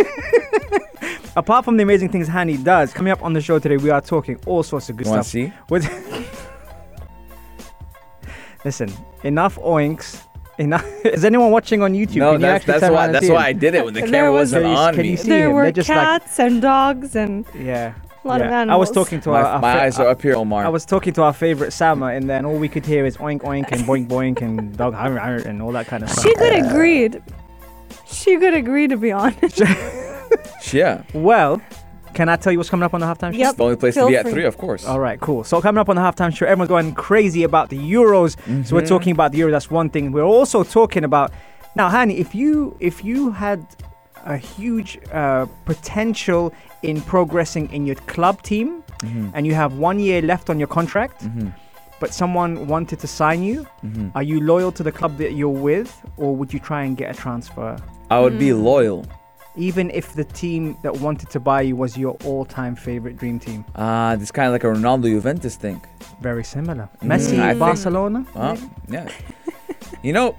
Apart 1.37 1.63
from 1.63 1.77
the 1.77 1.83
amazing 1.83 2.09
things 2.09 2.27
Hani 2.27 2.61
does, 2.61 2.91
coming 2.91 3.11
up 3.13 3.23
on 3.23 3.31
the 3.31 3.39
show 3.39 3.59
today, 3.59 3.77
we 3.77 3.89
are 3.91 4.01
talking 4.01 4.37
all 4.45 4.61
sorts 4.61 4.89
of 4.89 4.97
good 4.97 5.05
You 5.05 5.11
wanna 5.11 5.23
stuff. 5.23 5.31
see? 5.31 5.53
With 5.69 5.85
Listen, 8.65 8.91
enough 9.25 9.57
oinks. 9.57 10.21
Enough. 10.57 10.85
Is 11.05 11.25
anyone 11.25 11.51
watching 11.51 11.81
on 11.83 11.93
YouTube? 11.93 12.15
No, 12.17 12.31
Can 12.31 12.39
you 12.41 12.47
that's 12.47 12.61
actually 12.61 12.71
that's 12.71 12.81
turn 12.83 12.93
why 12.93 12.97
around 12.99 13.05
and 13.07 13.15
that's 13.15 13.25
see 13.27 13.31
why 13.33 13.39
him? 13.41 13.45
I 13.47 13.53
did 13.59 13.75
it 13.75 13.83
when 13.83 13.93
the 13.93 13.99
There 14.05 14.09
camera 14.09 14.31
was- 14.31 14.53
wasn't 14.53 14.63
Can 14.63 14.71
you- 14.71 14.77
on 14.77 14.93
can 14.93 15.01
me. 15.03 15.09
you 15.11 15.17
see 15.17 15.27
there 15.29 15.47
him? 15.47 15.53
were 15.53 15.63
They're 15.63 15.71
just 15.73 15.89
like- 15.89 15.97
cats 16.21 16.39
and 16.39 16.61
dogs 16.61 17.15
and 17.17 17.45
Yeah. 17.53 17.93
a 18.23 18.27
lot 18.27 18.39
of 18.39 18.47
yeah. 18.47 18.57
I 18.57 18.61
animals. 18.61 18.79
was 18.87 18.91
talking 18.95 19.19
to 19.21 19.29
My, 19.31 19.35
our, 19.41 19.45
our 19.45 19.59
my 19.59 19.73
fa- 19.73 19.81
eyes 19.81 19.99
are 19.99 20.07
up 20.07 20.21
here, 20.21 20.35
Omar. 20.35 20.63
I 20.65 20.69
was 20.69 20.85
talking 20.85 21.11
to 21.13 21.23
our 21.23 21.33
favorite 21.33 21.71
Sama, 21.73 22.07
and 22.07 22.29
then 22.29 22.45
all 22.45 22.55
we 22.57 22.69
could 22.69 22.85
hear 22.85 23.05
is 23.05 23.17
oink 23.17 23.41
oink 23.41 23.69
and 23.73 23.81
boink 23.81 24.07
boink 24.07 24.41
and 24.41 24.75
dog 24.81 24.93
har 24.93 25.17
har 25.17 25.35
and 25.35 25.61
all 25.61 25.73
that 25.73 25.87
kind 25.87 26.03
of 26.03 26.09
stuff. 26.09 26.23
She 26.23 26.33
could 26.35 26.53
agreed. 26.65 27.21
She 28.07 28.37
could 28.37 28.53
agree 28.53 28.87
to 28.87 28.95
be 28.97 29.11
honest. 29.11 29.61
yeah, 30.73 31.03
Well, 31.13 31.61
can 32.15 32.29
I 32.29 32.37
tell 32.37 32.51
you 32.51 32.57
what's 32.57 32.69
coming 32.69 32.85
up 32.85 32.93
on 32.93 33.01
the 33.01 33.05
halftime 33.05 33.33
show? 33.33 33.39
Yep. 33.39 33.57
the 33.57 33.63
only 33.63 33.75
place 33.75 33.93
to 33.95 33.99
Feel 33.99 34.07
be 34.07 34.15
at 34.15 34.23
free. 34.23 34.31
three, 34.31 34.45
of 34.45 34.57
course. 34.57 34.85
All 34.85 34.99
right, 34.99 35.19
cool. 35.19 35.43
So 35.43 35.61
coming 35.61 35.79
up 35.79 35.89
on 35.89 35.97
the 35.97 36.01
halftime 36.01 36.35
show, 36.35 36.45
everyone's 36.45 36.69
going 36.69 36.95
crazy 36.95 37.43
about 37.43 37.69
the 37.69 37.77
Euros. 37.77 38.31
So 38.65 38.75
we're 38.75 38.81
mm-hmm. 38.81 38.87
talking 38.87 39.11
about 39.11 39.33
the 39.33 39.41
Euros. 39.41 39.51
That's 39.51 39.69
one 39.69 39.89
thing. 39.89 40.11
We're 40.11 40.23
also 40.23 40.63
talking 40.63 41.03
about 41.03 41.31
now, 41.75 41.89
Hani. 41.89 42.17
If 42.17 42.33
you 42.33 42.75
if 42.79 43.03
you 43.03 43.31
had 43.31 43.67
a 44.25 44.37
huge 44.37 44.97
uh, 45.11 45.45
potential 45.65 46.53
in 46.81 47.01
progressing 47.01 47.71
in 47.71 47.85
your 47.85 47.95
club 48.13 48.41
team, 48.41 48.81
mm-hmm. 48.99 49.29
and 49.33 49.45
you 49.45 49.53
have 49.53 49.77
one 49.77 49.99
year 49.99 50.21
left 50.21 50.49
on 50.49 50.57
your 50.57 50.69
contract, 50.69 51.21
mm-hmm. 51.21 51.49
but 51.99 52.13
someone 52.13 52.65
wanted 52.67 52.97
to 52.99 53.07
sign 53.07 53.43
you, 53.43 53.67
are 54.15 54.23
you 54.23 54.39
loyal 54.39 54.71
to 54.71 54.83
the 54.83 54.91
club 54.91 55.17
that 55.17 55.33
you're 55.33 55.49
with, 55.49 56.01
or 56.17 56.35
would 56.35 56.53
you 56.53 56.59
try 56.59 56.83
and 56.83 56.95
get 56.95 57.13
a 57.13 57.17
transfer? 57.17 57.77
I 58.09 58.19
would 58.19 58.39
be 58.39 58.49
mm. 58.49 58.63
loyal. 58.63 59.05
Even 59.57 59.89
if 59.91 60.13
the 60.13 60.23
team 60.25 60.77
that 60.83 60.93
wanted 60.97 61.29
to 61.29 61.39
buy 61.39 61.61
you 61.61 61.75
was 61.75 61.97
your 61.97 62.17
all-time 62.25 62.75
favorite 62.75 63.17
dream 63.17 63.39
team, 63.39 63.63
Uh, 63.75 64.15
this 64.17 64.31
kind 64.31 64.47
of 64.47 64.51
like 64.53 64.63
a 64.63 64.67
Ronaldo 64.67 65.03
Juventus 65.09 65.55
thing. 65.55 65.81
very 66.21 66.43
similar. 66.43 66.87
Messi, 67.03 67.39
I 67.39 67.49
think- 67.49 67.59
Barcelona. 67.59 68.25
Yeah. 68.89 69.07
you 70.01 70.13
know, 70.13 70.35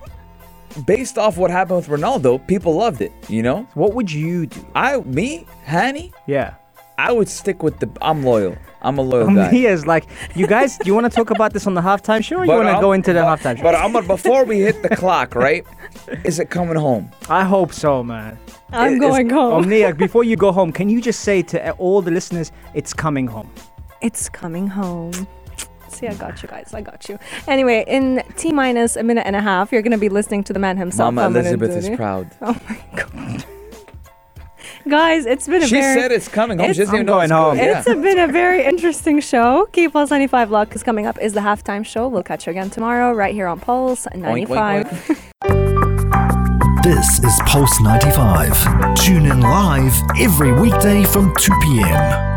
based 0.87 1.17
off 1.19 1.37
what 1.39 1.51
happened 1.51 1.77
with 1.79 1.89
Ronaldo, 1.89 2.45
people 2.47 2.75
loved 2.75 3.01
it. 3.01 3.13
You 3.29 3.43
know, 3.43 3.67
What 3.75 3.95
would 3.95 4.11
you 4.13 4.47
do? 4.47 4.61
I, 4.75 4.97
me, 5.01 5.47
Hani, 5.67 6.13
Yeah. 6.27 6.55
I 6.99 7.13
would 7.13 7.29
stick 7.29 7.63
with 7.63 7.79
the. 7.81 7.91
I'm 8.01 8.23
loyal. 8.25 8.57
I'm 8.83 8.99
a 8.99 9.03
loyal 9.03 9.27
Um, 9.29 9.35
guy. 9.43 9.51
he 9.51 9.67
is 9.67 9.87
like, 9.87 10.07
you 10.35 10.47
guys, 10.47 10.79
do 10.79 10.85
you 10.87 10.95
want 10.95 11.05
to 11.11 11.15
talk 11.15 11.31
about 11.31 11.53
this 11.53 11.67
on 11.67 11.75
the 11.75 11.81
halftime 11.81 12.25
show 12.25 12.37
or 12.39 12.45
you 12.47 12.53
want 12.53 12.69
to 12.69 12.81
go 12.81 12.93
into 12.93 13.13
the 13.13 13.21
but, 13.21 13.39
halftime 13.41 13.57
show? 13.57 13.63
But 13.65 13.75
I'm 13.75 13.93
before 14.07 14.45
we 14.45 14.61
hit 14.61 14.83
the 14.83 14.95
clock, 14.97 15.35
right? 15.35 15.67
Is 16.25 16.39
it 16.39 16.51
coming 16.51 16.77
home? 16.77 17.11
I 17.29 17.45
hope 17.45 17.73
so, 17.73 18.03
man. 18.03 18.39
I'm 18.73 18.95
It's- 18.97 19.01
going 19.11 19.29
home. 19.31 19.53
Omnia, 19.65 19.95
before 20.07 20.25
you 20.25 20.37
go 20.37 20.53
home, 20.53 20.73
can 20.73 20.89
you 20.89 21.01
just 21.01 21.21
say 21.21 21.43
to 21.43 21.73
all 21.73 22.01
the 22.03 22.11
listeners, 22.11 22.51
it's 22.75 22.93
coming 22.95 23.27
home? 23.27 23.51
It's 24.01 24.29
coming 24.29 24.67
home. 24.69 25.13
See, 25.89 26.07
I 26.09 26.15
got 26.15 26.43
you 26.43 26.49
guys. 26.49 26.75
I 26.75 26.81
got 26.83 27.09
you. 27.09 27.19
Anyway, 27.49 27.85
in 27.87 28.23
T 28.37 28.53
minus 28.53 28.97
a 28.97 29.03
minute 29.03 29.27
and 29.27 29.35
a 29.37 29.41
half, 29.41 29.73
you're 29.73 29.83
going 29.83 29.93
to 29.93 29.99
be 29.99 30.09
listening 30.11 30.45
to 30.45 30.53
the 30.53 30.59
man 30.59 30.77
himself. 30.77 31.15
Mama 31.15 31.39
Elizabeth 31.39 31.71
is 31.71 31.89
proud. 31.97 32.31
Oh 32.43 32.57
my 32.69 32.79
god. 32.97 33.45
Guys, 34.89 35.27
it's 35.27 35.49
been 35.49 35.63
a 35.63 35.67
She 35.67 35.81
very 35.81 36.01
said 36.01 36.13
it's 36.13 36.29
coming 36.29 36.59
home. 36.59 36.67
She 36.67 36.71
It's- 36.83 36.87
doesn't 36.87 36.95
even 36.95 37.09
I'm 37.09 37.29
know 37.29 37.51
it's 37.51 37.59
going 37.59 37.59
good. 37.59 37.67
home. 37.75 37.79
It's 37.79 37.87
a 37.89 37.95
been 37.97 38.19
a 38.21 38.33
very 38.33 38.65
interesting 38.65 39.21
show. 39.21 39.67
Key 39.73 39.89
Pulse 39.89 40.11
95 40.11 40.51
Luck 40.53 40.75
is 40.77 40.85
coming 40.85 41.07
up 41.07 41.19
is 41.21 41.33
the 41.33 41.41
halftime 41.41 41.85
show. 41.85 42.07
We'll 42.07 42.23
catch 42.23 42.47
you 42.47 42.53
again 42.53 42.71
tomorrow 42.71 43.13
right 43.13 43.35
here 43.35 43.49
on 43.49 43.59
Pulse 43.59 44.07
Oink, 44.15 44.21
95. 44.21 44.87
oink, 44.87 46.83
This 46.85 47.19
is 47.25 47.41
Pulse 47.47 47.81
95. 47.81 48.95
Tune 48.95 49.27
in 49.27 49.41
live 49.41 49.93
every 50.21 50.53
weekday 50.53 51.03
from 51.05 51.35
2 51.37 51.53
p.m. 51.63 52.36